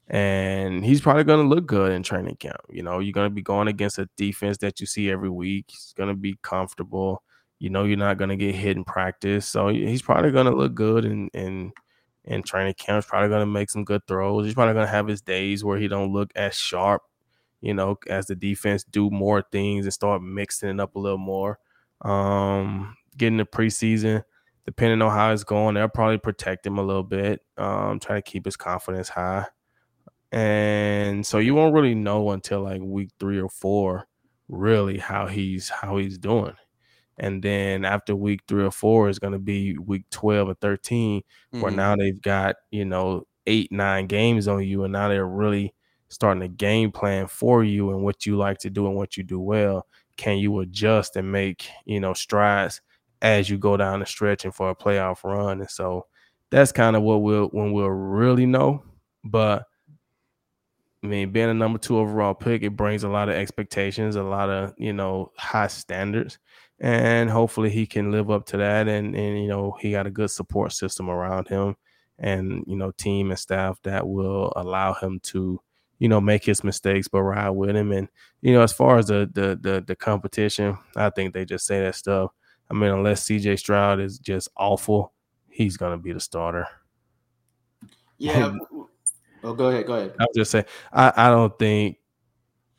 [0.08, 2.62] and he's probably going to look good in training camp.
[2.70, 5.66] You know, you're going to be going against a defense that you see every week.
[5.70, 7.24] He's going to be comfortable.
[7.64, 10.52] You know, you're not going to get hit in practice, so he's probably going to
[10.52, 11.72] look good and and
[12.26, 12.98] in training camp.
[13.02, 14.44] He's probably going to make some good throws.
[14.44, 17.04] He's probably going to have his days where he don't look as sharp.
[17.62, 21.18] You know, as the defense do more things and start mixing it up a little
[21.18, 21.58] more.
[22.02, 24.26] Um, getting the preseason,
[24.66, 28.22] depending on how it's going, they'll probably protect him a little bit, um, try to
[28.22, 29.46] keep his confidence high.
[30.34, 34.10] And so you won't really know until like week three or four,
[34.50, 36.56] really how he's how he's doing.
[37.18, 41.22] And then after week three or four is going to be week 12 or 13,
[41.22, 41.62] mm-hmm.
[41.62, 44.84] where now they've got, you know, eight, nine games on you.
[44.84, 45.74] And now they're really
[46.10, 49.24] starting a game plan for you and what you like to do and what you
[49.24, 49.88] do well.
[50.18, 52.82] Can you adjust and make, you know, strides
[53.24, 55.62] as you go down the stretch and for a playoff run.
[55.62, 56.06] And so
[56.52, 58.84] that's kind of what we'll when we'll really know.
[59.24, 59.64] But
[61.02, 64.24] I mean, being a number two overall pick, it brings a lot of expectations, a
[64.24, 66.38] lot of you know high standards,
[66.80, 68.88] and hopefully he can live up to that.
[68.88, 71.76] And and you know he got a good support system around him,
[72.20, 75.62] and you know team and staff that will allow him to
[76.00, 77.92] you know make his mistakes but ride with him.
[77.92, 78.08] And
[78.42, 81.82] you know as far as the the the, the competition, I think they just say
[81.82, 82.32] that stuff
[82.70, 85.14] I mean, unless CJ Stroud is just awful,
[85.50, 86.68] he's gonna be the starter.
[88.18, 88.54] Yeah.
[89.44, 89.86] oh, go ahead.
[89.86, 90.16] Go ahead.
[90.20, 91.98] I'll just say I, I don't think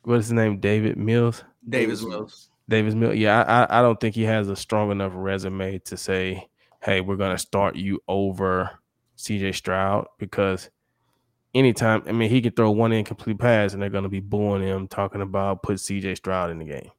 [0.03, 0.59] what is his name?
[0.59, 1.45] David Mills.
[1.69, 2.51] Davis Mills.
[2.69, 3.17] Davis Mills.
[3.17, 6.49] Yeah, I I don't think he has a strong enough resume to say,
[6.83, 8.71] hey, we're gonna start you over
[9.17, 10.71] CJ Stroud because
[11.55, 14.89] anytime I mean he can throw one incomplete pass and they're gonna be booing him
[14.89, 16.91] talking about put CJ Stroud in the game.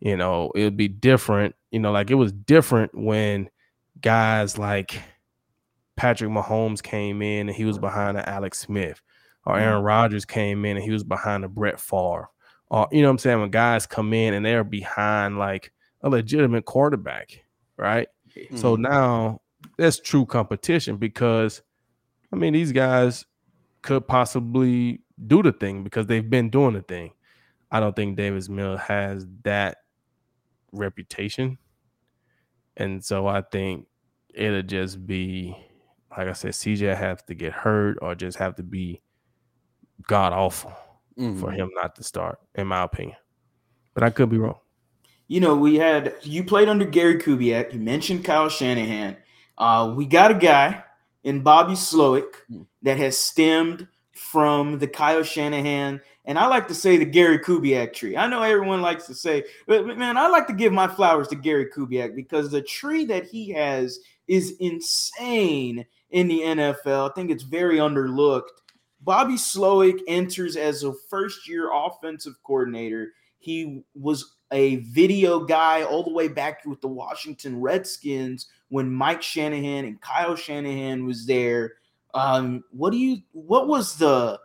[0.00, 1.54] You know, it would be different.
[1.70, 3.48] You know, like it was different when
[4.00, 5.00] guys like
[5.96, 9.00] Patrick Mahomes came in and he was behind an Alex Smith,
[9.46, 9.86] or Aaron mm-hmm.
[9.86, 12.28] Rodgers came in and he was behind a Brett Favre,
[12.72, 16.08] or you know what I'm saying when guys come in and they're behind like a
[16.08, 17.44] legitimate quarterback,
[17.76, 18.08] right?
[18.34, 18.56] Mm-hmm.
[18.56, 19.42] So now
[19.76, 21.62] that's true competition because
[22.32, 23.26] I mean these guys
[23.82, 27.12] could possibly do the thing because they've been doing the thing.
[27.70, 29.78] I don't think Davis Mill has that
[30.72, 31.58] reputation.
[32.78, 33.86] And so I think
[34.34, 35.54] it'll just be
[36.16, 39.02] like I said, CJ have to get hurt or just have to be
[40.08, 40.72] god awful
[41.18, 41.40] mm-hmm.
[41.40, 43.16] for him not to start, in my opinion.
[43.94, 44.58] But I could be wrong.
[45.28, 47.72] You know, we had you played under Gary Kubiak.
[47.72, 49.16] You mentioned Kyle Shanahan.
[49.56, 50.82] Uh, we got a guy
[51.24, 52.66] in Bobby Slowik mm.
[52.82, 57.92] that has stemmed from the Kyle Shanahan and I like to say the Gary Kubiak
[57.92, 58.16] tree.
[58.16, 61.36] I know everyone likes to say, but man, I like to give my flowers to
[61.36, 63.98] Gary Kubiak because the tree that he has
[64.28, 67.10] is insane in the NFL.
[67.10, 68.50] I think it's very underlooked.
[69.02, 73.12] Bobby Slowik enters as a first year offensive coordinator.
[73.38, 79.22] He was a video guy all the way back with the Washington Redskins when Mike
[79.22, 81.74] Shanahan and Kyle Shanahan was there.
[82.14, 84.38] Um, what do you what was the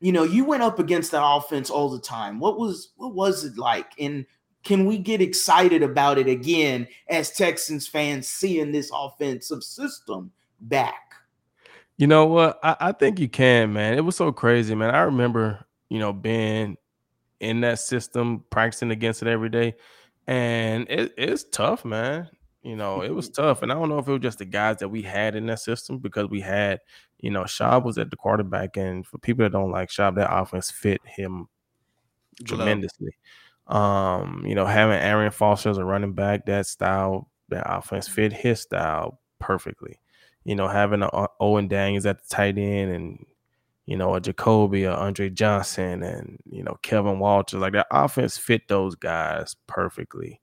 [0.00, 2.38] you know, you went up against that offense all the time.
[2.38, 3.92] What was what was it like?
[3.98, 4.26] And
[4.62, 11.14] can we get excited about it again as Texans fans seeing this offensive system back?
[11.96, 12.58] You know what?
[12.62, 13.96] I, I think you can, man.
[13.96, 14.94] It was so crazy, man.
[14.94, 16.76] I remember, you know, being
[17.40, 19.74] in that system, practicing against it every day.
[20.26, 22.28] And it, it's tough, man.
[22.62, 23.62] You know, it was tough.
[23.62, 25.60] And I don't know if it was just the guys that we had in that
[25.60, 26.80] system because we had,
[27.20, 28.76] you know, Schaub was at the quarterback.
[28.76, 31.46] And for people that don't like Schaub, that offense fit him
[32.44, 33.16] tremendously.
[33.66, 38.32] Um, you know, having Arian Foster as a running back, that style, that offense fit
[38.32, 40.00] his style perfectly.
[40.44, 43.26] You know, having a, a Owen Daniels at the tight end and
[43.86, 47.60] you know, a Jacoby or Andre Johnson and, you know, Kevin Walters.
[47.60, 50.40] Like that offense fit those guys perfectly.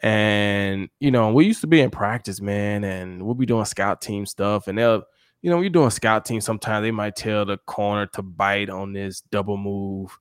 [0.00, 4.00] And, you know, we used to be in practice, man, and we'll be doing scout
[4.00, 4.68] team stuff.
[4.68, 5.02] And they'll,
[5.42, 8.92] you know, we're doing scout team, sometimes they might tell the corner to bite on
[8.92, 10.16] this double move.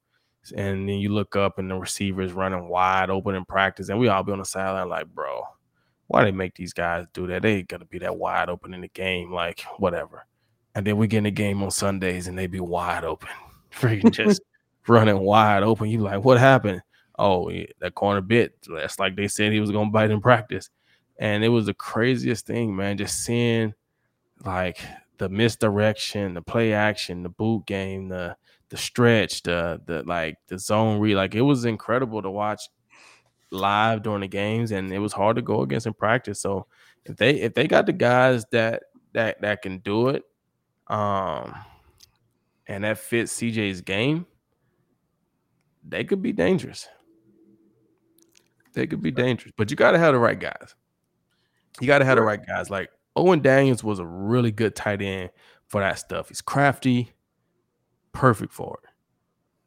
[0.55, 3.89] And then you look up and the receiver is running wide open in practice.
[3.89, 5.43] And we all be on the sideline like, bro,
[6.07, 7.41] why they make these guys do that?
[7.41, 10.25] They gotta be that wide open in the game, like whatever.
[10.75, 13.29] And then we get in the game on Sundays and they be wide open,
[13.71, 14.41] freaking just
[14.87, 15.89] running wide open.
[15.89, 16.81] You like, what happened?
[17.19, 18.55] Oh, yeah, that corner bit.
[18.67, 20.69] That's like they said he was gonna bite in practice.
[21.19, 22.97] And it was the craziest thing, man.
[22.97, 23.73] Just seeing
[24.45, 24.79] like
[25.17, 28.35] the misdirection, the play action, the boot game, the
[28.69, 31.15] the stretch, the the like the zone read.
[31.15, 32.61] Like it was incredible to watch
[33.51, 36.39] live during the games, and it was hard to go against in practice.
[36.39, 36.67] So
[37.05, 38.83] if they if they got the guys that
[39.13, 40.23] that that can do it,
[40.87, 41.55] um,
[42.67, 44.25] and that fits CJ's game,
[45.87, 46.87] they could be dangerous.
[48.73, 50.75] They could be dangerous, but you got to have the right guys.
[51.79, 52.69] You got to have the right guys.
[52.69, 55.31] Like Owen Daniels was a really good tight end
[55.67, 56.29] for that stuff.
[56.29, 57.11] He's crafty,
[58.11, 58.89] perfect for it.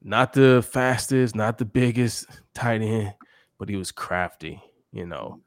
[0.02, 3.14] Not the fastest, not the biggest tight end,
[3.60, 4.60] but he was crafty.
[4.90, 5.40] You know,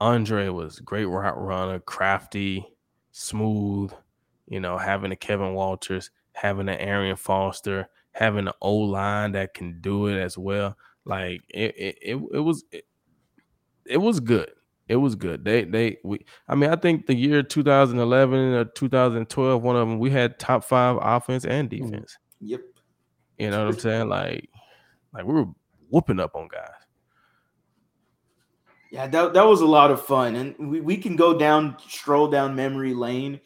[0.00, 2.66] Andre was great route runner, crafty,
[3.12, 3.92] smooth
[4.48, 9.54] you know, having a Kevin Walters, having an Arian Foster, having an O line that
[9.54, 10.76] can do it as well.
[11.04, 12.86] Like it, it, it, it was, it,
[13.84, 14.50] it was good.
[14.88, 15.44] It was good.
[15.44, 16.24] They, they, we.
[16.48, 20.64] I mean, I think the year 2011 or 2012, one of them, we had top
[20.64, 21.90] five offense and mm.
[21.90, 22.16] defense.
[22.40, 22.60] Yep.
[23.38, 24.08] You know what I'm saying?
[24.08, 24.48] Like,
[25.12, 25.46] like we were
[25.90, 26.70] whooping up on guys.
[28.90, 30.36] Yeah, that, that was a lot of fun.
[30.36, 33.40] And we, we can go down, stroll down memory lane.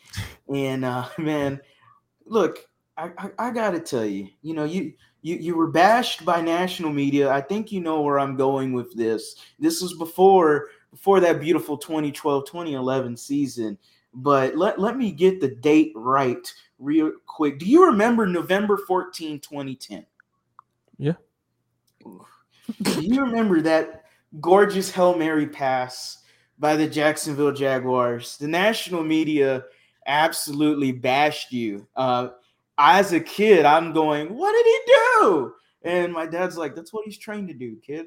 [0.53, 1.61] And uh, man,
[2.27, 2.59] look,
[2.97, 6.93] I, I, I gotta tell you, you know, you you you were bashed by national
[6.93, 7.31] media.
[7.31, 9.37] I think you know where I'm going with this.
[9.59, 13.79] This was before before that beautiful 2012, 2011 season.
[14.15, 17.59] But let, let me get the date right real quick.
[17.59, 20.05] Do you remember November 14, 2010?
[20.99, 21.13] Yeah.
[22.03, 24.02] Do you remember that
[24.41, 26.19] gorgeous Hail Mary pass
[26.59, 28.37] by the Jacksonville Jaguars.
[28.39, 29.65] The national media
[30.07, 31.87] absolutely bashed you.
[31.97, 32.29] Uh,
[32.79, 35.55] as a kid, I'm going, what did he do?
[35.83, 38.07] And my dad's like, that's what he's trained to do, kid.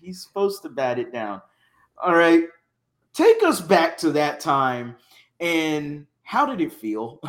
[0.00, 1.40] He's supposed to bat it down.
[2.02, 2.44] All right.
[3.14, 4.96] Take us back to that time.
[5.40, 7.20] And how did it feel?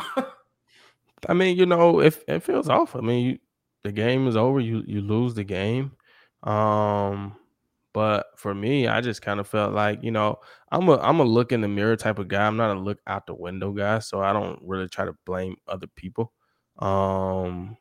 [1.28, 3.00] I mean, you know, it, it feels awful.
[3.00, 3.38] I mean, you,
[3.82, 4.60] the game is over.
[4.60, 5.92] You you lose the game.
[6.42, 7.36] Um,
[7.94, 11.24] but for me, I just kind of felt like, you know, I'm a I'm a
[11.24, 12.46] look in the mirror type of guy.
[12.46, 15.56] I'm not a look out the window guy, so I don't really try to blame
[15.66, 16.32] other people.
[16.80, 17.78] Um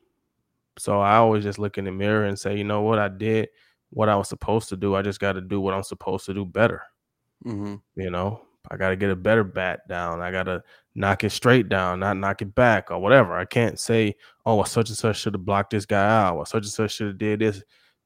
[0.78, 3.50] so I always just look in the mirror and say, you know what, I did
[3.90, 4.96] what I was supposed to do.
[4.96, 6.82] I just got to do what I'm supposed to do better.
[7.46, 7.76] Mm-hmm.
[7.96, 10.22] You know, I got to get a better bat down.
[10.22, 10.64] I got to
[10.96, 13.38] knock it straight down, not knock it back or whatever.
[13.38, 16.46] I can't say, oh, well, such and such should have blocked this guy out, or
[16.46, 17.62] such and such should have did this.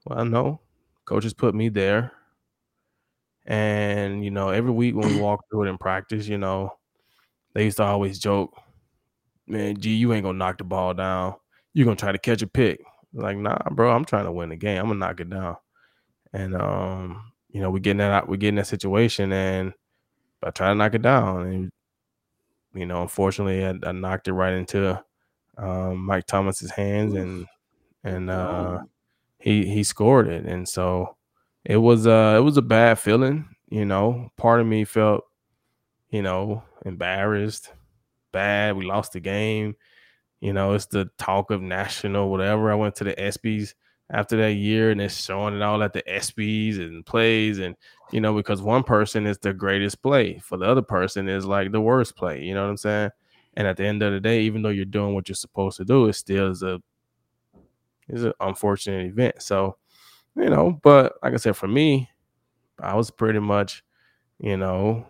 [0.05, 0.61] Well, no,
[1.07, 2.11] coaches put me there.
[3.45, 6.77] And, you know, every week when we walk through it in practice, you know,
[7.53, 8.53] they used to always joke,
[9.47, 11.35] man, gee, you ain't gonna knock the ball down.
[11.73, 12.83] You're gonna try to catch a pick.
[13.13, 14.79] Like, nah, bro, I'm trying to win the game.
[14.79, 15.55] I'm gonna knock it down.
[16.33, 19.73] And um, you know, we getting that out, we getting that situation and
[20.43, 21.47] I try to knock it down.
[21.47, 21.71] And
[22.73, 25.01] you know, unfortunately I, I knocked it right into
[25.57, 27.47] um, Mike Thomas's hands and
[28.03, 28.79] and uh
[29.47, 31.15] he he scored it, and so
[31.63, 33.47] it was uh it was a bad feeling.
[33.69, 35.23] You know, part of me felt,
[36.09, 37.71] you know, embarrassed,
[38.31, 38.75] bad.
[38.77, 39.75] We lost the game.
[40.41, 42.71] You know, it's the talk of national whatever.
[42.71, 43.73] I went to the ESPYS
[44.11, 47.75] after that year, and it's showing it all at the ESPYS and plays, and
[48.11, 51.71] you know, because one person is the greatest play, for the other person is like
[51.71, 52.43] the worst play.
[52.43, 53.11] You know what I'm saying?
[53.55, 55.85] And at the end of the day, even though you're doing what you're supposed to
[55.85, 56.81] do, it still is a
[58.09, 59.41] it's an unfortunate event.
[59.41, 59.77] So,
[60.35, 62.09] you know, but like I said, for me,
[62.79, 63.83] I was pretty much,
[64.39, 65.05] you know,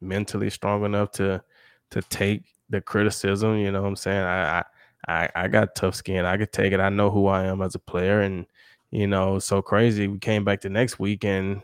[0.00, 1.42] mentally strong enough to
[1.90, 3.56] to take the criticism.
[3.58, 4.24] You know what I'm saying?
[4.24, 4.64] I
[5.08, 6.24] I I got tough skin.
[6.24, 6.80] I could take it.
[6.80, 8.46] I know who I am as a player, and
[8.90, 10.08] you know, so crazy.
[10.08, 11.62] We came back the next week, and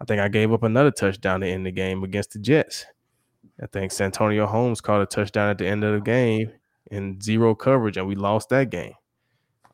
[0.00, 2.86] I think I gave up another touchdown to end the game against the Jets.
[3.62, 6.52] I think Santonio Holmes caught a touchdown at the end of the game
[6.90, 8.94] in zero coverage, and we lost that game.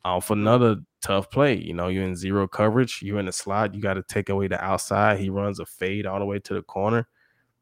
[0.05, 0.40] Off mm-hmm.
[0.40, 1.57] another tough play.
[1.59, 4.48] You know, you're in zero coverage, you're in the slot, you got to take away
[4.48, 5.18] the outside.
[5.18, 7.09] He runs a fade all the way to the corner.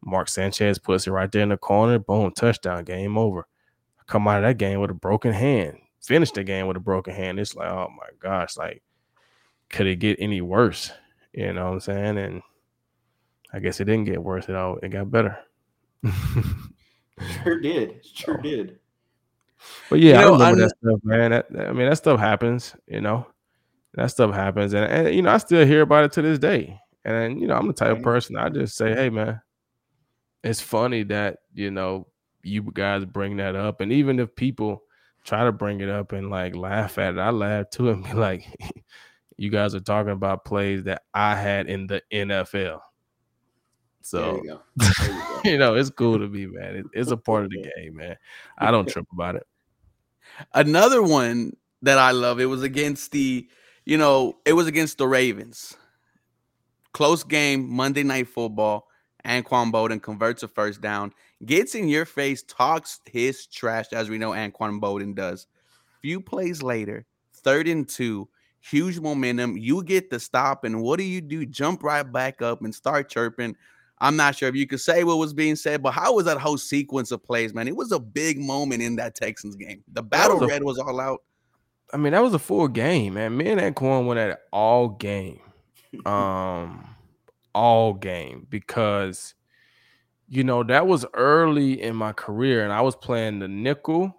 [0.03, 1.99] Mark Sanchez puts it right there in the corner.
[1.99, 3.47] Boom, touchdown, game over.
[3.99, 5.78] I come out of that game with a broken hand.
[6.03, 7.38] Finish the game with a broken hand.
[7.38, 8.82] It's like, oh my gosh, like,
[9.68, 10.91] could it get any worse?
[11.32, 12.18] You know what I'm saying?
[12.18, 12.43] And
[13.53, 14.78] I guess it didn't get worse at all.
[14.82, 15.38] It got better.
[17.43, 18.05] sure did.
[18.05, 18.43] Sure so.
[18.43, 18.80] did.
[19.88, 21.30] But yeah, you know, I remember I, that stuff, man.
[21.30, 23.26] That, I mean, that stuff happens, you know.
[23.94, 24.72] That stuff happens.
[24.72, 26.78] And, and you know, I still hear about it to this day.
[27.04, 29.40] And you know, I'm the type of person I just say, hey man,
[30.44, 32.06] it's funny that you know
[32.42, 34.82] you guys bring that up, and even if people
[35.24, 38.12] try to bring it up and like laugh at it, I laugh too and be
[38.12, 38.46] like,
[39.36, 42.80] you guys are talking about plays that I had in the NFL.
[44.03, 46.76] So you, you, you, know, it's cool to me, man.
[46.76, 48.16] It, it's a part of the game, man.
[48.59, 49.46] I don't trip about it.
[50.55, 53.48] Another one that I love, it was against the,
[53.84, 55.76] you know, it was against the Ravens.
[56.92, 58.86] Close game, Monday night football.
[59.24, 61.12] Anquan Boldin converts a first down,
[61.44, 65.46] gets in your face, talks his trash, as we know Anquan Boldin does.
[66.01, 68.28] Few plays later, third and two,
[68.61, 69.57] huge momentum.
[69.57, 71.44] You get the stop, and what do you do?
[71.44, 73.57] Jump right back up and start chirping.
[74.01, 76.38] I'm not sure if you could say what was being said, but how was that
[76.38, 77.68] whole sequence of plays, man?
[77.68, 79.82] It was a big moment in that Texans game.
[79.92, 81.22] The battle was a, red was all out.
[81.92, 83.36] I mean, that was a full game, man.
[83.36, 85.40] Me and Anquan went at it all game.
[86.07, 86.86] Um
[87.55, 89.34] all game because
[90.28, 94.14] you know that was early in my career and I was playing the nickel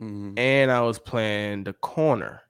[0.00, 0.38] mm-hmm.
[0.38, 2.42] and I was playing the corner.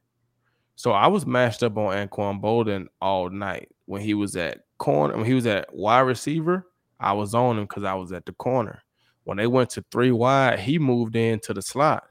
[0.76, 5.16] So I was matched up on Anquan Boldin all night when he was at corner
[5.16, 6.66] when he was at wide receiver.
[7.00, 8.82] I was on him because I was at the corner.
[9.24, 12.04] When they went to three wide, he moved into the slot.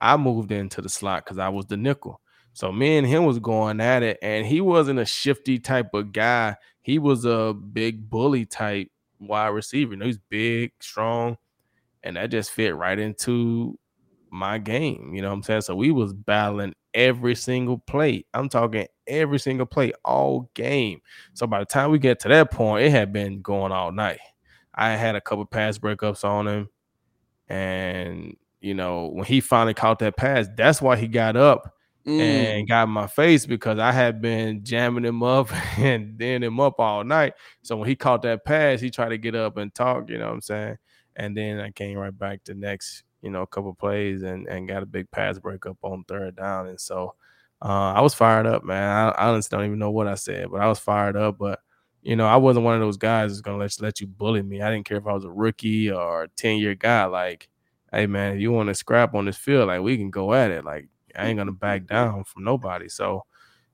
[0.00, 2.20] I moved into the slot because I was the nickel.
[2.54, 6.12] So me and him was going at it, and he wasn't a shifty type of
[6.12, 6.56] guy.
[6.82, 9.92] He was a big bully type wide receiver.
[9.92, 11.38] You know, he's big, strong,
[12.02, 13.78] and that just fit right into
[14.30, 15.12] my game.
[15.14, 15.60] You know what I'm saying?
[15.62, 18.24] So we was battling every single play.
[18.34, 21.00] I'm talking every single play all game.
[21.34, 24.20] So by the time we get to that point, it had been going all night.
[24.74, 26.68] I had a couple pass breakups on him,
[27.48, 31.74] and you know when he finally caught that pass, that's why he got up
[32.06, 32.20] mm.
[32.20, 36.78] and got my face because I had been jamming him up and then him up
[36.78, 37.34] all night.
[37.62, 40.26] So when he caught that pass, he tried to get up and talk, you know
[40.26, 40.78] what I'm saying?
[41.16, 44.68] And then I came right back to next, you know, a couple plays and, and
[44.68, 46.68] got a big pass breakup on third down.
[46.68, 47.14] And so
[47.64, 48.82] uh, I was fired up, man.
[48.82, 51.38] I, I honestly don't even know what I said, but I was fired up.
[51.38, 51.60] But
[52.02, 54.42] you know, I wasn't one of those guys that's gonna let you, let you bully
[54.42, 54.60] me.
[54.60, 57.04] I didn't care if I was a rookie or a 10 year guy.
[57.04, 57.48] Like,
[57.92, 60.50] hey man, if you want to scrap on this field, like we can go at
[60.50, 60.64] it.
[60.64, 62.88] Like I ain't gonna back down from nobody.
[62.88, 63.24] So,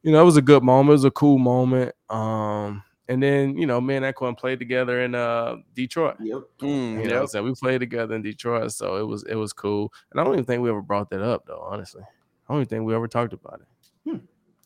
[0.02, 0.90] you know, it was a good moment.
[0.90, 1.94] It was a cool moment.
[2.10, 6.16] Um, and then you know, me and Anquan played together in uh Detroit.
[6.20, 6.42] Yep.
[6.60, 9.90] Mm, you know, so we played together in Detroit, so it was it was cool.
[10.10, 11.66] And I don't even think we ever brought that up though.
[11.66, 13.66] Honestly, I don't even think we ever talked about it.
[14.08, 14.18] Hmm.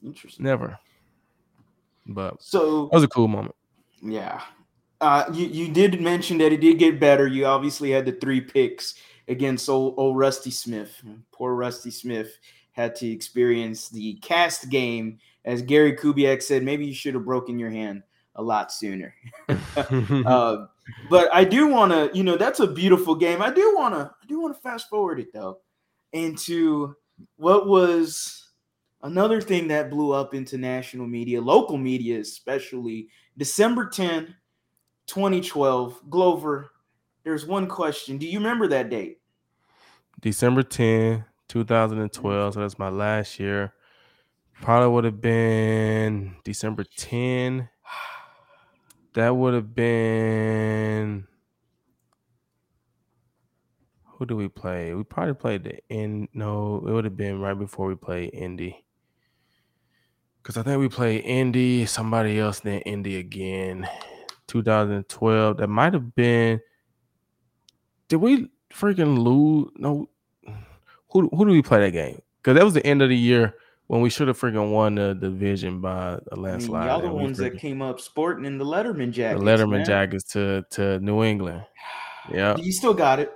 [0.04, 0.44] Interesting.
[0.44, 0.78] Never.
[2.06, 3.54] But so that was a cool moment.
[4.02, 4.40] Yeah.
[5.00, 7.26] Uh, you you did mention that it did get better.
[7.26, 8.94] You obviously had the three picks
[9.28, 11.02] against old, old Rusty Smith.
[11.32, 12.38] Poor Rusty Smith
[12.72, 15.18] had to experience the cast game.
[15.44, 18.02] As Gary Kubiak said, maybe you should have broken your hand
[18.36, 19.14] a lot sooner.
[19.48, 20.66] uh,
[21.10, 23.42] but I do want to, you know, that's a beautiful game.
[23.42, 25.58] I do want to, I do want to fast forward it though
[26.12, 26.94] into
[27.36, 28.51] what was
[29.02, 34.34] another thing that blew up into national media, local media especially, December 10,
[35.06, 36.10] 2012.
[36.10, 36.70] Glover,
[37.24, 38.18] there's one question.
[38.18, 39.20] Do you remember that date?
[40.20, 42.54] December 10, 2012.
[42.54, 43.74] So that's my last year.
[44.60, 47.68] Probably would have been December 10.
[49.14, 51.26] That would have been
[54.04, 54.94] who do we play?
[54.94, 56.28] We probably played the end.
[56.32, 58.84] No, it would have been right before we played Indy.
[60.42, 63.88] Because I think we played Indy, somebody else, then Indy again.
[64.48, 65.56] 2012.
[65.58, 66.60] That might have been.
[68.08, 69.70] Did we freaking lose?
[69.76, 70.08] No.
[71.10, 72.20] Who who do we play that game?
[72.38, 73.54] Because that was the end of the year
[73.86, 76.88] when we should have freaking won the division by a landslide.
[76.88, 79.40] I mean, y'all the ones that came up sporting in the Letterman jackets.
[79.40, 79.84] The Letterman man.
[79.84, 81.64] jackets to to New England.
[82.32, 83.32] Yeah, you still got it.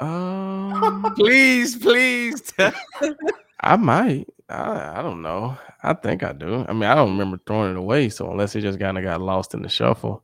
[0.00, 2.52] Um, please, please.
[3.60, 4.28] I might.
[4.52, 5.56] I, I don't know.
[5.82, 6.64] I think I do.
[6.68, 8.08] I mean, I don't remember throwing it away.
[8.08, 10.22] So unless it just kind of got lost in the shuffle,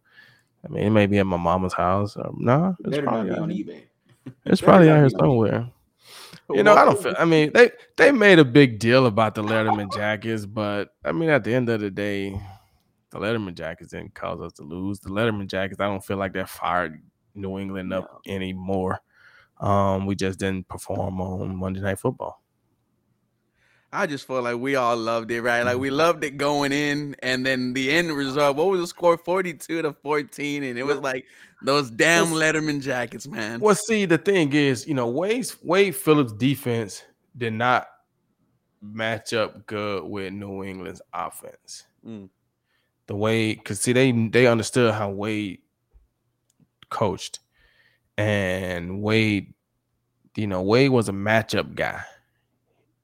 [0.64, 2.16] I mean, it may be at my mama's house.
[2.16, 3.82] Or, no, it's Better probably on eBay.
[4.44, 5.70] It's probably out here somewhere.
[6.52, 7.14] You know, I don't feel.
[7.18, 11.28] I mean, they they made a big deal about the Letterman jackets, but I mean,
[11.28, 12.30] at the end of the day,
[13.10, 15.00] the Letterman jackets didn't cause us to lose.
[15.00, 17.02] The Letterman jackets, I don't feel like that fired
[17.34, 19.00] New England up anymore.
[19.60, 22.42] Um, we just didn't perform on Monday Night Football.
[23.92, 25.62] I just felt like we all loved it, right?
[25.62, 28.56] Like we loved it going in, and then the end result.
[28.56, 29.16] What was the score?
[29.16, 31.24] Forty-two to fourteen, and it was like
[31.62, 33.60] those damn Letterman jackets, man.
[33.60, 37.02] Well, see, the thing is, you know, Wade Wade Phillips' defense
[37.36, 37.88] did not
[38.82, 41.84] match up good with New England's offense.
[42.06, 42.28] Mm.
[43.06, 45.60] The way, because see, they they understood how Wade
[46.90, 47.40] coached,
[48.18, 49.54] and Wade,
[50.36, 52.02] you know, Wade was a matchup guy.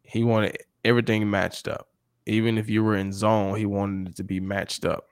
[0.03, 1.89] He wanted everything matched up.
[2.27, 5.07] Even if you were in zone, he wanted it to be matched up.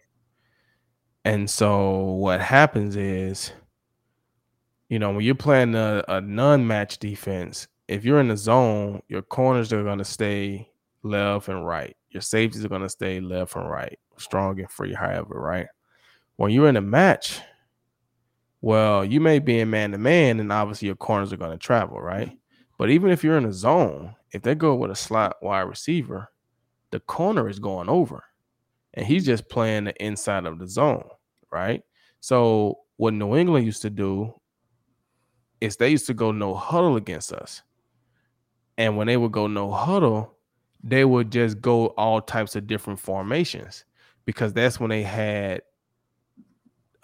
[1.25, 3.53] And so what happens is,
[4.89, 9.23] you know, when you're playing a, a non-match defense, if you're in the zone, your
[9.23, 10.69] corners are going to stay
[11.03, 11.97] left and right.
[12.11, 15.67] Your safeties are going to stay left and right, strong and free, however, right?
[16.37, 17.41] When you're in a match,
[18.61, 21.59] well, you may be in man to man, and obviously your corners are going to
[21.59, 22.37] travel, right?
[22.79, 26.29] But even if you're in a zone, if they go with a slot wide receiver,
[26.91, 28.25] the corner is going over
[28.95, 31.09] and he's just playing the inside of the zone,
[31.51, 31.83] right?
[32.21, 34.35] So what New England used to do
[35.61, 37.63] is they used to go no huddle against us.
[38.79, 40.37] And when they would go no huddle,
[40.83, 43.85] they would just go all types of different formations
[44.25, 45.63] because that's when they had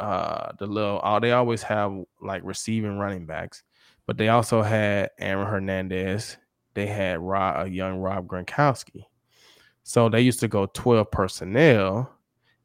[0.01, 3.63] uh the little oh, they always have like receiving running backs,
[4.09, 6.39] but they also had Aaron Hernandez,
[6.73, 9.05] they had Rob, a young Rob Gronkowski.
[9.83, 12.11] So they used to go 12 personnel,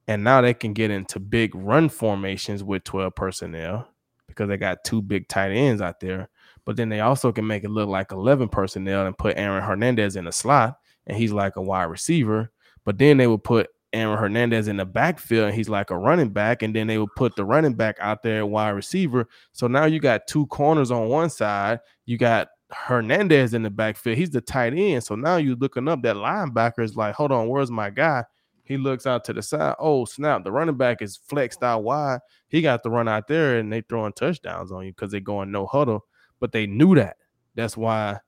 [0.07, 3.89] and now they can get into big run formations with 12 personnel
[4.25, 6.29] because they got two big tight ends out there.
[6.63, 10.15] But then they also can make it look like 11 personnel and put Aaron Hernandez
[10.15, 10.77] in the slot,
[11.07, 12.53] and he's like a wide receiver.
[12.85, 16.29] But then they would put Aaron Hernandez in the backfield, and he's like a running
[16.29, 19.27] back, and then they would put the running back out there wide receiver.
[19.51, 24.17] So now you got two corners on one side, you got Hernandez in the backfield.
[24.17, 25.03] He's the tight end.
[25.03, 28.23] So now you're looking up that linebacker is like, hold on, where's my guy?
[28.63, 29.75] He looks out to the side.
[29.77, 30.43] Oh, snap.
[30.43, 32.19] The running back is flexed out wide.
[32.47, 35.51] He got to run out there and they throwing touchdowns on you because they're going
[35.51, 36.05] no huddle.
[36.39, 37.17] But they knew that.
[37.55, 38.19] That's why,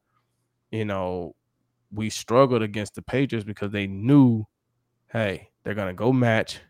[0.71, 1.35] you know,
[1.91, 4.45] we struggled against the Patriots because they knew,
[5.11, 6.61] hey, they're gonna go match.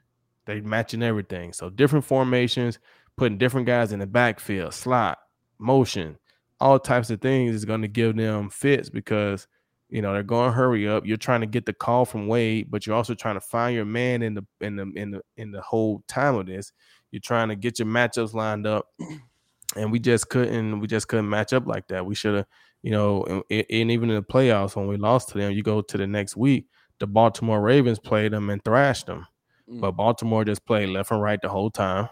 [0.45, 1.53] They matching everything.
[1.53, 2.79] So different formations,
[3.17, 5.19] putting different guys in the backfield, slot,
[5.59, 6.17] motion,
[6.59, 9.47] all types of things is to give them fits because
[9.89, 11.05] you know they're going to hurry up.
[11.05, 13.85] You're trying to get the call from Wade, but you're also trying to find your
[13.85, 16.71] man in the in the in the in the whole time of this.
[17.11, 18.87] You're trying to get your matchups lined up,
[19.75, 20.79] and we just couldn't.
[20.79, 22.05] We just couldn't match up like that.
[22.05, 22.45] We should have,
[22.81, 25.81] you know, and, and even in the playoffs when we lost to them, you go
[25.81, 26.67] to the next week.
[26.99, 29.27] The Baltimore Ravens played them and thrashed them,
[29.69, 29.81] mm.
[29.81, 32.09] but Baltimore just played left and right the whole time.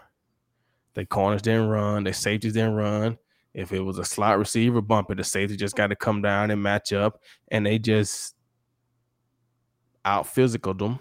[0.94, 2.04] Their corners didn't run.
[2.04, 3.18] Their safeties didn't run.
[3.52, 6.62] If it was a slot receiver bumper, the safety just got to come down and
[6.62, 7.20] match up,
[7.50, 8.34] and they just
[10.04, 10.98] out physical them.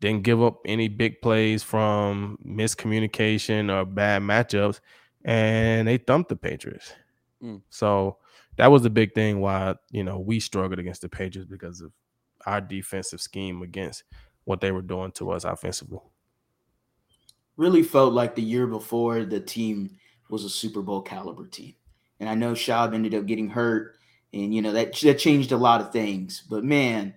[0.00, 4.80] Didn't give up any big plays from miscommunication or bad matchups,
[5.24, 6.92] and they thumped the Patriots.
[7.42, 7.62] Mm.
[7.70, 8.18] So
[8.56, 11.92] that was the big thing why you know we struggled against the Patriots because of
[12.46, 14.04] our defensive scheme against
[14.44, 15.98] what they were doing to us offensively.
[17.56, 19.96] Really felt like the year before the team
[20.28, 21.74] was a Super Bowl caliber team.
[22.20, 23.96] And I know Schaub ended up getting hurt,
[24.32, 26.42] and you know that that changed a lot of things.
[26.48, 27.14] But man,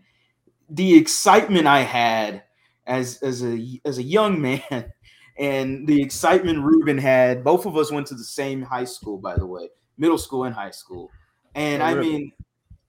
[0.69, 2.43] the excitement I had
[2.85, 4.91] as as a as a young man,
[5.37, 7.43] and the excitement Ruben had.
[7.43, 10.53] Both of us went to the same high school, by the way, middle school and
[10.53, 11.09] high school.
[11.55, 12.31] And oh, I mean,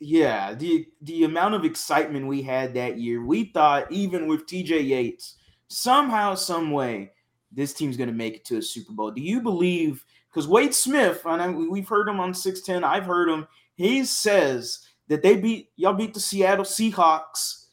[0.00, 4.88] yeah, the the amount of excitement we had that year, we thought even with TJ
[4.88, 5.36] Yates,
[5.68, 7.12] somehow, some way,
[7.52, 9.10] this team's going to make it to a Super Bowl.
[9.10, 10.04] Do you believe?
[10.30, 15.22] Because Wade Smith, and we've heard him on 610, I've heard him, he says that
[15.22, 17.66] they beat, y'all beat the Seattle Seahawks.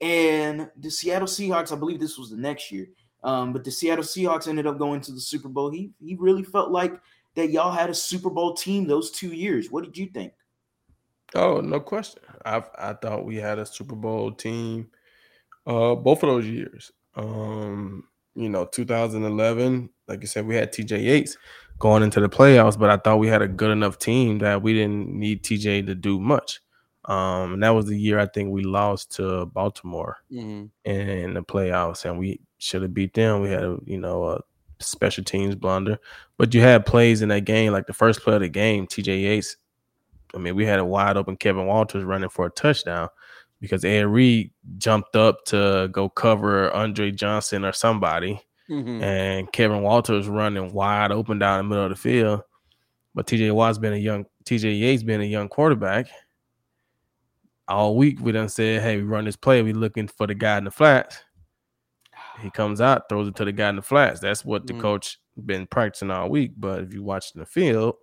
[0.00, 2.88] And the Seattle Seahawks, I believe this was the next year,
[3.22, 5.70] um, but the Seattle Seahawks ended up going to the Super Bowl.
[5.70, 7.00] He, he really felt like
[7.36, 9.70] that y'all had a Super Bowl team those two years.
[9.70, 10.32] What did you think?
[11.34, 12.22] Oh, no question.
[12.44, 14.88] I I thought we had a Super Bowl team
[15.66, 16.92] uh both of those years.
[17.14, 18.04] Um,
[18.34, 21.36] you know, 2011, like you said, we had TJ Yates
[21.78, 24.72] going into the playoffs, but I thought we had a good enough team that we
[24.72, 26.60] didn't need TJ to do much.
[27.06, 30.66] Um, and that was the year I think we lost to Baltimore mm-hmm.
[30.88, 33.40] in the playoffs, and we should have beat them.
[33.40, 34.40] We had a you know a
[34.78, 35.98] special teams blunder,
[36.38, 39.22] but you had plays in that game, like the first play of the game, TJ
[39.22, 39.56] Yates.
[40.34, 43.08] I mean, we had a wide open Kevin Walters running for a touchdown
[43.60, 49.02] because Ed Reed jumped up to go cover Andre Johnson or somebody, mm-hmm.
[49.02, 52.42] and Kevin Walters running wide open down the middle of the field.
[53.14, 56.08] But TJ Watt's been a young TJ Yates been a young quarterback
[57.68, 60.58] all week we done said, hey, we run this play, we looking for the guy
[60.58, 61.22] in the flats.
[62.40, 64.20] He comes out, throws it to the guy in the flats.
[64.20, 64.80] That's what the mm.
[64.80, 66.52] coach been practicing all week.
[66.56, 67.96] But if you watch in the field,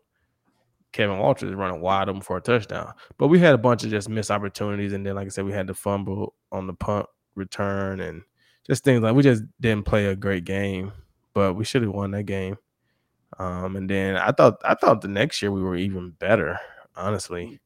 [0.92, 2.94] Kevin Walters running wide open for a touchdown.
[3.18, 5.52] But we had a bunch of just missed opportunities, and then like I said, we
[5.52, 8.22] had the fumble on the punt return and
[8.66, 10.92] just things like we just didn't play a great game,
[11.34, 12.58] but we should have won that game.
[13.38, 16.60] Um, and then I thought I thought the next year we were even better,
[16.96, 17.60] honestly.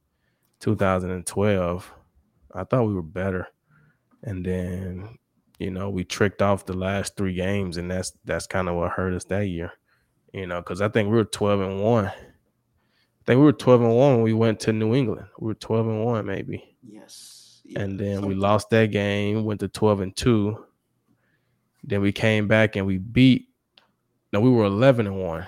[0.60, 1.92] 2012,
[2.54, 3.48] I thought we were better.
[4.22, 5.18] And then,
[5.58, 8.92] you know, we tricked off the last three games, and that's that's kind of what
[8.92, 9.72] hurt us that year.
[10.32, 12.12] You know, because I think we were 12 and 1.
[13.24, 15.26] I think we were 12 and 1 when we went to New England.
[15.38, 16.76] We were 12 and 1, maybe.
[16.86, 17.62] Yes.
[17.64, 17.82] yes.
[17.82, 20.66] And then we lost that game, went to 12 and 2.
[21.84, 23.48] Then we came back and we beat.
[24.30, 25.46] No, we were 11 and 1.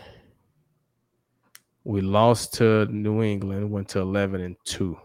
[1.84, 4.98] We lost to New England, went to 11 and 2.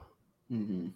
[0.49, 0.87] Mm-hmm.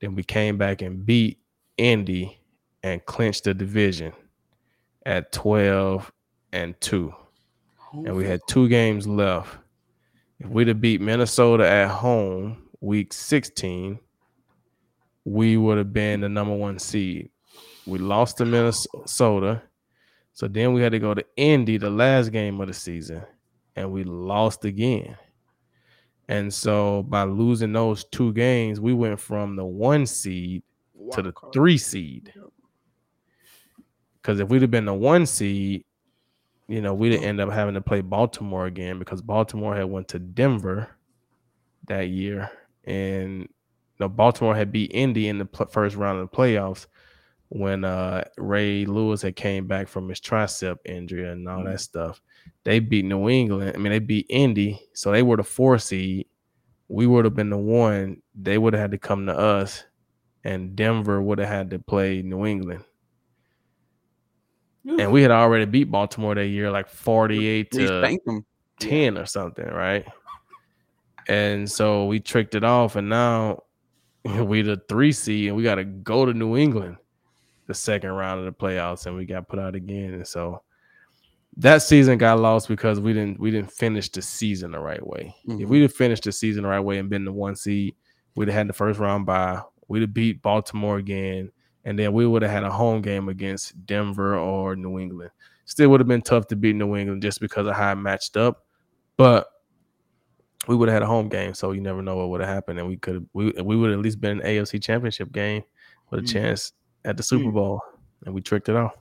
[0.00, 1.38] Then we came back and beat
[1.76, 2.40] Indy
[2.82, 4.14] and clinched the division
[5.04, 6.10] at 12
[6.52, 7.14] and 2.
[7.92, 9.59] And we had two games left.
[10.40, 13.98] If we'd have beat Minnesota at home week 16,
[15.26, 17.30] we would have been the number one seed.
[17.86, 19.62] We lost to Minnesota.
[20.32, 23.22] So then we had to go to Indy, the last game of the season,
[23.76, 25.16] and we lost again.
[26.28, 30.62] And so by losing those two games, we went from the one seed
[31.12, 32.32] to the three seed.
[34.14, 35.84] Because if we'd have been the one seed,
[36.70, 40.20] you know, we'd end up having to play Baltimore again because Baltimore had went to
[40.20, 40.88] Denver
[41.88, 42.48] that year,
[42.84, 43.48] and you
[43.98, 46.86] know, Baltimore had beat Indy in the pl- first round of the playoffs
[47.48, 52.22] when uh, Ray Lewis had came back from his tricep injury and all that stuff.
[52.62, 53.72] They beat New England.
[53.74, 56.28] I mean, they beat Indy, so they were the four seed.
[56.86, 58.22] We would have been the one.
[58.40, 59.82] They would have had to come to us,
[60.44, 62.84] and Denver would have had to play New England.
[64.86, 68.42] And we had already beat Baltimore that year, like forty-eight to
[68.78, 70.06] ten or something, right?
[71.28, 73.62] And so we tricked it off, and now
[74.24, 76.96] we the three seed, and we got to go to New England
[77.66, 80.14] the second round of the playoffs, and we got put out again.
[80.14, 80.62] And so
[81.56, 85.34] that season got lost because we didn't we didn't finish the season the right way.
[85.46, 85.62] Mm-hmm.
[85.62, 87.94] If we'd have finished the season the right way and been the one seed,
[88.34, 89.60] we'd have had the first round by.
[89.88, 91.50] We'd have beat Baltimore again,
[91.84, 95.30] and then we would have had a home game against Denver or New England.
[95.64, 98.36] Still would have been tough to beat New England just because of how it matched
[98.36, 98.64] up,
[99.16, 99.46] but
[100.66, 102.78] we would have had a home game, so you never know what would have happened,
[102.78, 105.62] and we could we we would at least been an AFC Championship game
[106.10, 106.32] with a mm-hmm.
[106.32, 106.72] chance
[107.04, 107.54] at the Super mm-hmm.
[107.54, 107.82] Bowl,
[108.26, 108.94] and we tricked it off.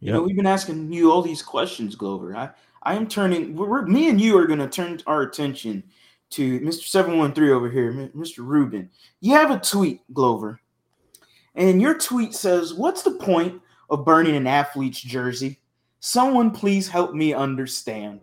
[0.00, 2.36] You know, we've been asking you all these questions, Glover.
[2.36, 2.50] I,
[2.84, 3.56] I am turning.
[3.56, 5.82] We're, me and you are going to turn our attention
[6.30, 6.84] to Mr.
[6.84, 8.38] Seven One Three over here, Mr.
[8.38, 8.90] Ruben.
[9.20, 10.60] You have a tweet, Glover,
[11.58, 15.60] and your tweet says, "What's the point of burning an athlete's jersey?
[16.00, 18.20] Someone please help me understand."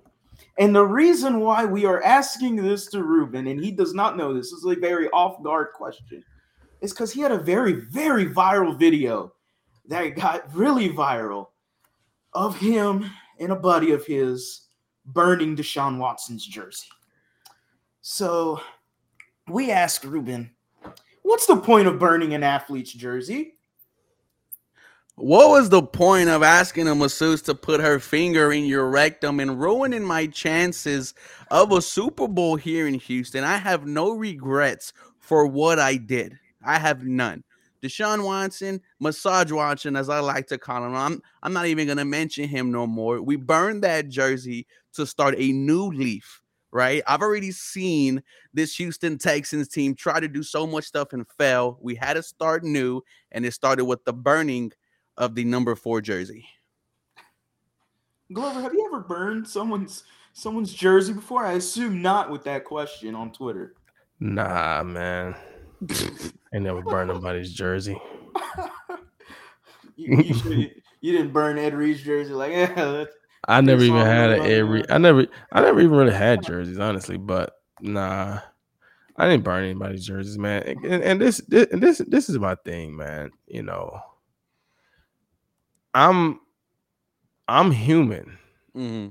[0.57, 4.33] And the reason why we are asking this to Ruben, and he does not know
[4.33, 6.23] this, is a very off guard question,
[6.79, 9.33] is because he had a very, very viral video
[9.87, 11.47] that got really viral
[12.31, 14.67] of him and a buddy of his
[15.07, 16.87] burning Deshaun Watson's jersey.
[18.01, 18.61] So
[19.49, 20.54] we asked Ruben,
[21.25, 23.55] what's the point of burning an athlete's jersey?
[25.15, 29.39] What was the point of asking a masseuse to put her finger in your rectum
[29.39, 31.13] and ruining my chances
[31.49, 33.43] of a Super Bowl here in Houston?
[33.43, 36.37] I have no regrets for what I did.
[36.63, 37.43] I have none.
[37.81, 40.95] Deshaun Watson, massage Watson, as I like to call him.
[40.95, 43.21] I'm, I'm not even going to mention him no more.
[43.21, 46.41] We burned that jersey to start a new leaf,
[46.75, 47.01] right?
[47.07, 48.21] I've already seen
[48.53, 51.79] this Houston Texans team try to do so much stuff and fail.
[51.81, 53.01] We had to start new,
[53.31, 54.73] and it started with the burning
[55.15, 56.45] of the number four jersey.
[58.33, 60.03] Glover, have you ever burned someone's
[60.33, 61.45] someone's jersey before?
[61.45, 63.75] I assume not with that question on Twitter.
[64.19, 65.33] Nah, man.
[66.53, 67.97] I never burned nobody's jersey.
[69.95, 70.69] you, you,
[70.99, 73.05] you, didn't burn Ed Reed's jersey, like yeah.
[73.47, 74.85] I never even had an Reed.
[74.89, 77.17] I never, I never even really had jerseys, honestly.
[77.17, 78.39] But nah,
[79.17, 80.63] I didn't burn anybody's jerseys, man.
[80.83, 83.31] And, and this, this, this, this is my thing, man.
[83.47, 83.99] You know,
[85.93, 86.39] I'm,
[87.47, 88.37] I'm human,
[88.75, 89.09] mm-hmm.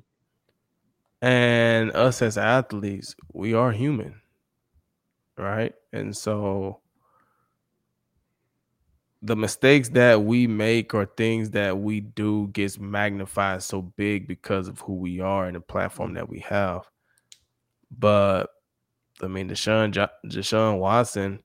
[1.24, 4.20] and us as athletes, we are human,
[5.38, 5.72] right?
[5.92, 6.80] And so,
[9.24, 14.68] the mistakes that we make or things that we do gets magnified so big because
[14.68, 16.82] of who we are and the platform that we have.
[17.90, 18.50] But
[19.22, 19.94] I mean, Deshaun,
[20.26, 21.42] Deshaun Watson,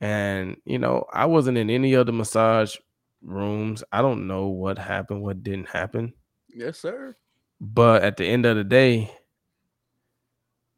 [0.00, 2.76] and you know, I wasn't in any of the massage
[3.22, 3.84] rooms.
[3.92, 6.12] I don't know what happened, what didn't happen.
[6.48, 7.16] Yes, sir.
[7.60, 9.08] But at the end of the day,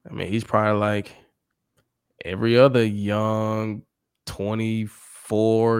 [0.07, 1.13] I mean, he's probably like
[2.23, 3.85] every other young
[4.27, 5.02] 24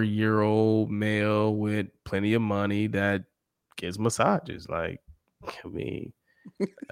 [0.03, 3.25] year old male with plenty of money that
[3.77, 4.69] gets massages.
[4.69, 5.01] Like,
[5.45, 6.13] I mean,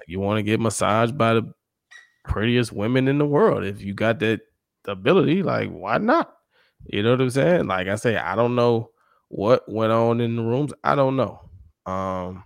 [0.07, 1.53] you want to get massaged by the
[2.25, 3.63] prettiest women in the world.
[3.63, 4.41] If you got that
[4.87, 6.33] ability, like why not?
[6.85, 7.67] You know what I'm saying?
[7.67, 8.91] Like I say, I don't know
[9.29, 10.73] what went on in the rooms.
[10.83, 11.49] I don't know.
[11.85, 12.43] Um,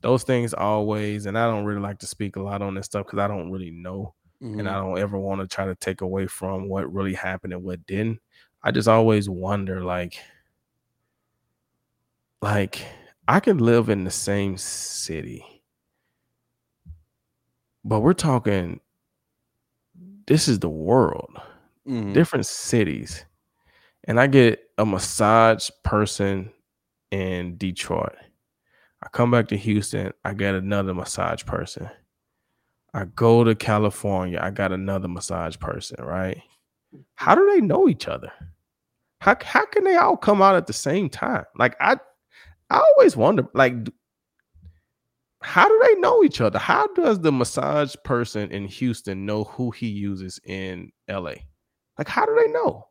[0.00, 3.06] those things always, and I don't really like to speak a lot on this stuff
[3.06, 4.58] because I don't really know, mm-hmm.
[4.58, 4.88] and I mm-hmm.
[4.88, 8.20] don't ever want to try to take away from what really happened and what didn't.
[8.66, 10.18] I just always wonder, like,
[12.40, 12.82] like
[13.28, 15.44] I could live in the same city,
[17.84, 18.80] but we're talking
[20.26, 21.38] this is the world,
[21.86, 22.14] mm-hmm.
[22.14, 23.26] different cities.
[24.04, 26.50] And I get a massage person
[27.10, 28.16] in Detroit.
[29.02, 31.90] I come back to Houston, I get another massage person.
[32.94, 36.40] I go to California, I got another massage person, right?
[37.16, 38.32] How do they know each other?
[39.24, 41.46] How, how can they all come out at the same time?
[41.56, 41.96] Like I
[42.68, 43.74] I always wonder like
[45.40, 46.58] how do they know each other?
[46.58, 51.36] How does the massage person in Houston know who he uses in LA?
[51.98, 52.88] Like, how do they know?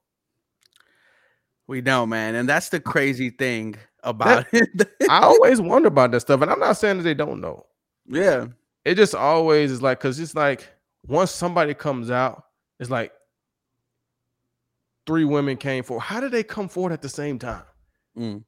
[1.68, 2.34] We know, man.
[2.34, 4.70] And that's the crazy thing about that,
[5.00, 5.10] it.
[5.10, 6.42] I always wonder about that stuff.
[6.42, 7.66] And I'm not saying that they don't know.
[8.08, 8.48] Yeah.
[8.86, 10.68] It just always is like, because it's like
[11.08, 12.44] once somebody comes out,
[12.80, 13.12] it's like
[15.06, 16.02] three women came forward.
[16.02, 17.64] How did they come forward at the same time?
[18.18, 18.44] Mm.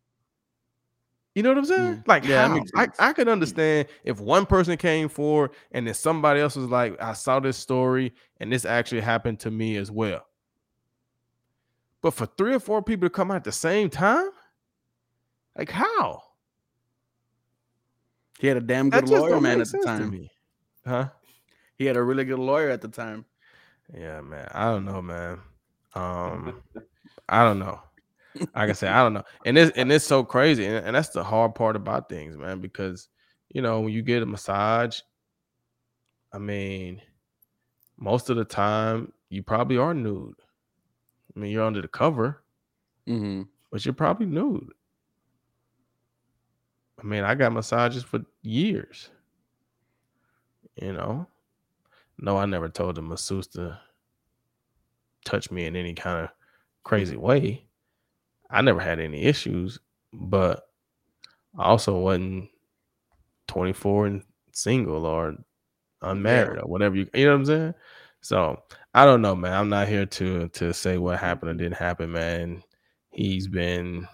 [1.34, 1.96] You know what I'm saying?
[1.96, 2.08] Mm.
[2.08, 6.56] Like, yeah, I, I could understand if one person came forward and then somebody else
[6.56, 10.26] was like, I saw this story and this actually happened to me as well.
[12.02, 14.30] But for three or four people to come out at the same time,
[15.58, 16.22] like how?
[18.40, 20.30] He had a damn good lawyer, man, at the time.
[20.86, 21.10] Huh?
[21.78, 23.26] He had a really good lawyer at the time.
[23.94, 24.48] Yeah, man.
[24.54, 25.40] I don't know, man.
[25.96, 26.62] Um,
[27.30, 27.80] I don't know
[28.40, 29.24] like I said, I don't know.
[29.46, 30.66] And it's and it's so crazy.
[30.66, 33.10] And, and that's the hard part about things, man, because
[33.50, 35.00] you know, when you get a massage,
[36.34, 37.02] I mean,
[37.98, 40.36] most of the time you probably are nude.
[41.36, 42.44] I mean, you're under the cover,
[43.08, 43.44] mm-hmm.
[43.72, 44.72] but you're probably nude.
[47.00, 49.10] I mean, I got massages for years.
[50.82, 51.28] You know,
[52.18, 53.80] no, I never told the masseuse to
[55.26, 56.30] touch me in any kind of
[56.84, 57.66] crazy way.
[58.50, 59.80] I never had any issues,
[60.14, 60.64] but
[61.58, 62.50] I also wasn't
[63.48, 65.36] 24 and single or
[66.02, 66.62] unmarried yeah.
[66.62, 67.74] or whatever you you know what I'm saying?
[68.22, 68.64] So
[68.94, 69.54] I don't know, man.
[69.54, 72.64] I'm not here to to say what happened or didn't happen, man.
[73.10, 74.08] He's been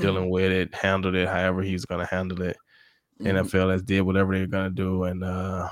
[0.00, 2.56] dealing with it, handled it however he's gonna handle it.
[3.20, 3.36] Mm-hmm.
[3.36, 5.68] NFL has did whatever they're gonna do, and uh,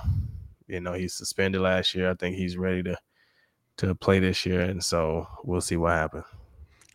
[0.66, 2.10] you know, he's suspended last year.
[2.10, 2.96] I think he's ready to
[3.78, 6.24] to play this year, and so we'll see what happens.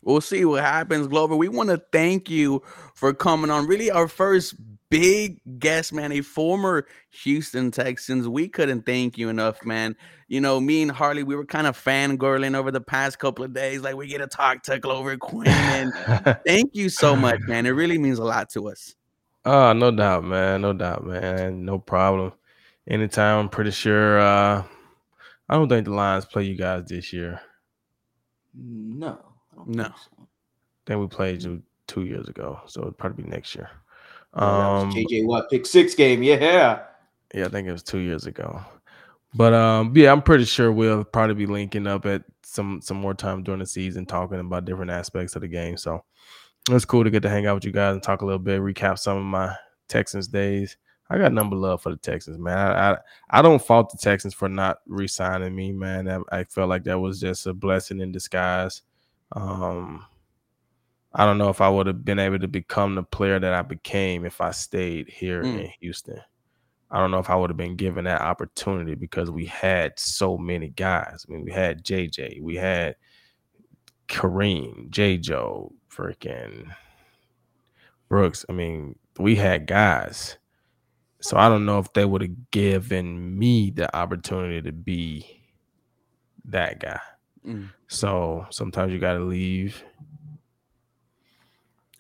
[0.02, 1.36] We'll see what happens, Glover.
[1.36, 2.64] We want to thank you
[2.96, 3.68] for coming on.
[3.68, 4.56] Really, our first
[4.90, 6.88] big guest, man, a former
[7.24, 8.28] Houston Texans.
[8.28, 9.96] We couldn't thank you enough, man.
[10.28, 13.54] You know, me and Harley, we were kind of fangirling over the past couple of
[13.54, 13.82] days.
[13.82, 15.48] Like, we get to talk to Glover Quin.
[15.48, 15.94] And
[16.46, 17.66] thank you so much, man.
[17.66, 18.96] It really means a lot to us.
[19.46, 20.62] Oh, no doubt, man.
[20.62, 21.66] No doubt, man.
[21.66, 22.34] No problem.
[22.88, 24.20] Anytime, I'm pretty sure.
[24.20, 24.64] Uh,
[25.50, 27.42] I don't think the Lions play you guys this year.
[28.54, 29.20] No.
[29.66, 29.84] No.
[29.84, 30.28] Think so.
[30.86, 33.70] Then we played you two years ago, so it'd probably be next year.
[34.34, 36.84] Um, JJ Watt pick six game, yeah.
[37.34, 38.62] Yeah, I think it was two years ago.
[39.34, 43.14] But um, yeah, I'm pretty sure we'll probably be linking up at some some more
[43.14, 45.78] time during the season, talking about different aspects of the game.
[45.78, 46.04] So
[46.70, 48.62] it's cool to get to hang out with you guys and talk a little bit,
[48.62, 49.56] recap some of my
[49.88, 50.78] Texans days.
[51.10, 52.58] I got number love for the Texans, man.
[52.58, 52.98] I, I,
[53.32, 56.08] I don't fault the Texans for not re-signing me, man.
[56.08, 58.84] I, I, felt like that was just a blessing in disguise.
[59.32, 60.06] Um,
[61.14, 63.64] I don't know if I would have been able to become the player that I
[63.64, 65.66] became if I stayed here mm.
[65.66, 66.22] in Houston.
[66.92, 70.38] I don't know if I would have been given that opportunity because we had so
[70.38, 71.26] many guys.
[71.28, 72.96] I mean, we had JJ, we had
[74.08, 75.18] Kareem, J.
[75.18, 76.74] Joe, freaking
[78.10, 78.44] Brooks.
[78.50, 80.38] I mean, we had guys.
[81.22, 85.44] So I don't know if they would have given me the opportunity to be
[86.46, 87.00] that guy.
[87.46, 87.70] Mm.
[87.88, 89.84] So sometimes you got to leave.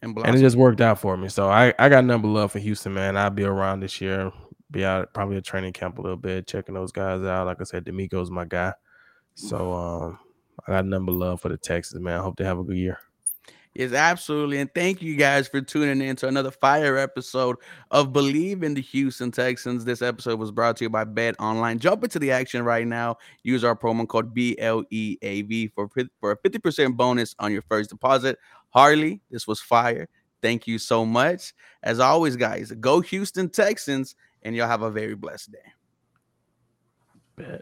[0.01, 1.28] And, and, it just worked out for me.
[1.28, 3.17] So I, I got number love for Houston, man.
[3.17, 4.32] I'll be around this year,
[4.72, 7.47] be out probably a training camp a little bit, checking those guys out.
[7.47, 8.74] Like I said, DeMeco's my guy.
[9.34, 10.20] So um,
[10.65, 12.20] I got number love for the Texans, man.
[12.20, 12.99] I hope they have a good year.
[13.76, 14.57] Yes, absolutely.
[14.57, 17.57] And thank you guys for tuning in to another fire episode
[17.91, 19.86] of Bleav in the Houston Texans.
[19.86, 21.78] This episode was brought to you by Bet Online.
[21.78, 23.17] Jump into the action right now.
[23.43, 25.88] Use our promo code BLEAV for,
[26.20, 28.39] for a 50% bonus on your first deposit.
[28.72, 30.09] Harley, this was fire.
[30.41, 31.53] Thank you so much.
[31.84, 35.59] As always, guys, go Houston Texans, and y'all have a very blessed day.
[37.36, 37.61] Bet.